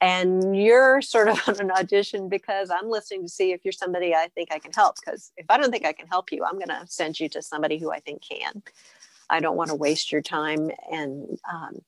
And 0.00 0.56
you're 0.56 1.00
sort 1.00 1.28
of 1.28 1.40
on 1.48 1.60
an 1.60 1.70
audition 1.70 2.28
because 2.28 2.70
I'm 2.70 2.88
listening 2.88 3.22
to 3.22 3.28
see 3.28 3.52
if 3.52 3.64
you're 3.64 3.72
somebody 3.72 4.14
I 4.14 4.28
think 4.34 4.52
I 4.52 4.58
can 4.58 4.72
help. 4.72 4.96
Because 5.04 5.32
if 5.36 5.46
I 5.48 5.56
don't 5.56 5.70
think 5.70 5.86
I 5.86 5.92
can 5.92 6.06
help 6.06 6.32
you, 6.32 6.44
I'm 6.44 6.58
going 6.58 6.68
to 6.68 6.84
send 6.86 7.18
you 7.18 7.28
to 7.30 7.42
somebody 7.42 7.78
who 7.78 7.92
I 7.92 8.00
think 8.00 8.22
can. 8.22 8.62
I 9.28 9.40
don't 9.40 9.56
want 9.56 9.70
to 9.70 9.76
waste 9.76 10.12
your 10.12 10.22
time. 10.22 10.70
And 10.90 11.38
um, 11.50 11.78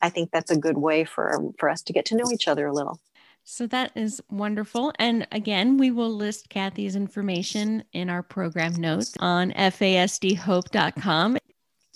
I 0.00 0.08
think 0.08 0.30
that's 0.30 0.50
a 0.50 0.56
good 0.56 0.78
way 0.78 1.04
for, 1.04 1.52
for 1.58 1.68
us 1.68 1.82
to 1.82 1.92
get 1.92 2.06
to 2.06 2.16
know 2.16 2.30
each 2.32 2.48
other 2.48 2.66
a 2.66 2.72
little. 2.72 3.00
So 3.48 3.68
that 3.68 3.92
is 3.94 4.20
wonderful. 4.28 4.92
And 4.98 5.26
again, 5.30 5.76
we 5.76 5.92
will 5.92 6.12
list 6.12 6.48
Kathy's 6.48 6.96
information 6.96 7.84
in 7.92 8.10
our 8.10 8.22
program 8.22 8.74
notes 8.74 9.14
on 9.20 9.52
fasdhope.com. 9.52 11.38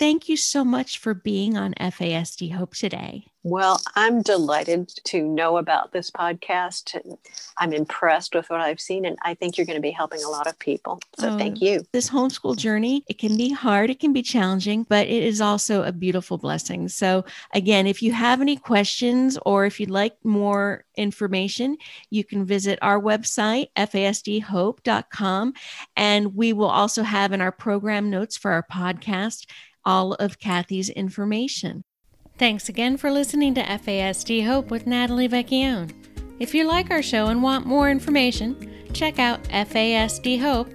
Thank 0.01 0.31
you 0.31 0.37
so 0.39 0.65
much 0.65 0.97
for 0.97 1.13
being 1.13 1.59
on 1.59 1.75
FASD 1.75 2.55
Hope 2.55 2.75
today. 2.75 3.27
Well, 3.43 3.83
I'm 3.97 4.23
delighted 4.23 4.89
to 5.05 5.23
know 5.23 5.59
about 5.59 5.93
this 5.93 6.11
podcast. 6.11 6.99
I'm 7.59 7.75
impressed 7.75 8.35
with 8.35 8.49
what 8.49 8.63
I've 8.63 8.81
seen, 8.81 9.05
and 9.05 9.19
I 9.23 9.35
think 9.35 9.59
you're 9.59 9.67
going 9.67 9.77
to 9.77 9.83
be 9.83 9.91
helping 9.91 10.25
a 10.25 10.29
lot 10.29 10.47
of 10.47 10.59
people. 10.59 11.01
So, 11.19 11.29
oh, 11.29 11.39
thank 11.39 11.61
you. 11.61 11.85
This 11.93 12.09
homeschool 12.09 12.57
journey, 12.57 13.05
it 13.09 13.19
can 13.19 13.37
be 13.37 13.51
hard, 13.51 13.91
it 13.91 14.01
can 14.01 14.15
be 14.15 14.23
challenging, 14.23 14.85
but 14.89 15.07
it 15.07 15.23
is 15.23 15.43
also 15.43 15.83
a 15.83 15.93
beautiful 15.93 16.39
blessing. 16.39 16.89
So, 16.89 17.27
again, 17.53 17.87
if 17.87 18.03
you 18.03 18.13
have 18.13 18.41
any 18.41 18.57
questions 18.57 19.39
or 19.45 19.67
if 19.67 19.81
you'd 19.81 19.91
like 19.91 20.17
more 20.25 20.85
information, 20.97 21.77
you 22.09 22.25
can 22.25 22.47
visit 22.47 22.79
our 22.81 23.01
website, 23.01 23.69
fasdhope.com. 23.77 25.53
And 25.95 26.35
we 26.35 26.55
will 26.55 26.71
also 26.71 27.03
have 27.03 27.33
in 27.33 27.43
our 27.43 27.53
program 27.53 28.09
notes 28.09 28.39
for 28.39 28.51
our 28.53 28.67
podcast 28.71 29.45
all 29.85 30.15
of 30.15 30.39
Kathy's 30.39 30.91
information. 30.91 31.85
Thanks 32.39 32.69
again 32.69 32.97
for 32.97 33.11
listening 33.11 33.55
to 33.55 33.63
FASD 33.63 34.47
Hope 34.47 34.71
with 34.71 34.87
Natalie 34.87 35.29
Vecchione. 35.29 35.93
If 36.39 36.55
you 36.55 36.67
like 36.67 36.91
our 36.91 37.03
show 37.03 37.27
and 37.27 37.43
want 37.43 37.67
more 37.67 37.91
information, 37.91 38.89
check 38.93 39.19
out 39.19 39.43
fasdhope.com 39.45 40.71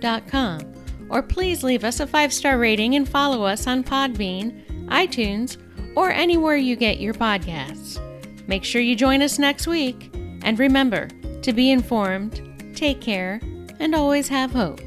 or 1.09 1.21
please 1.21 1.63
leave 1.63 1.83
us 1.83 1.99
a 1.99 2.07
five 2.07 2.33
star 2.33 2.57
rating 2.57 2.95
and 2.95 3.07
follow 3.07 3.43
us 3.43 3.67
on 3.67 3.83
Podbean, 3.83 4.87
iTunes, 4.87 5.57
or 5.95 6.11
anywhere 6.11 6.57
you 6.57 6.75
get 6.75 6.99
your 6.99 7.13
podcasts. 7.13 8.01
Make 8.47 8.63
sure 8.63 8.81
you 8.81 8.95
join 8.95 9.21
us 9.21 9.39
next 9.39 9.67
week, 9.67 10.11
and 10.43 10.59
remember 10.59 11.07
to 11.41 11.53
be 11.53 11.71
informed, 11.71 12.41
take 12.75 13.01
care, 13.01 13.39
and 13.79 13.95
always 13.95 14.27
have 14.27 14.51
hope. 14.51 14.81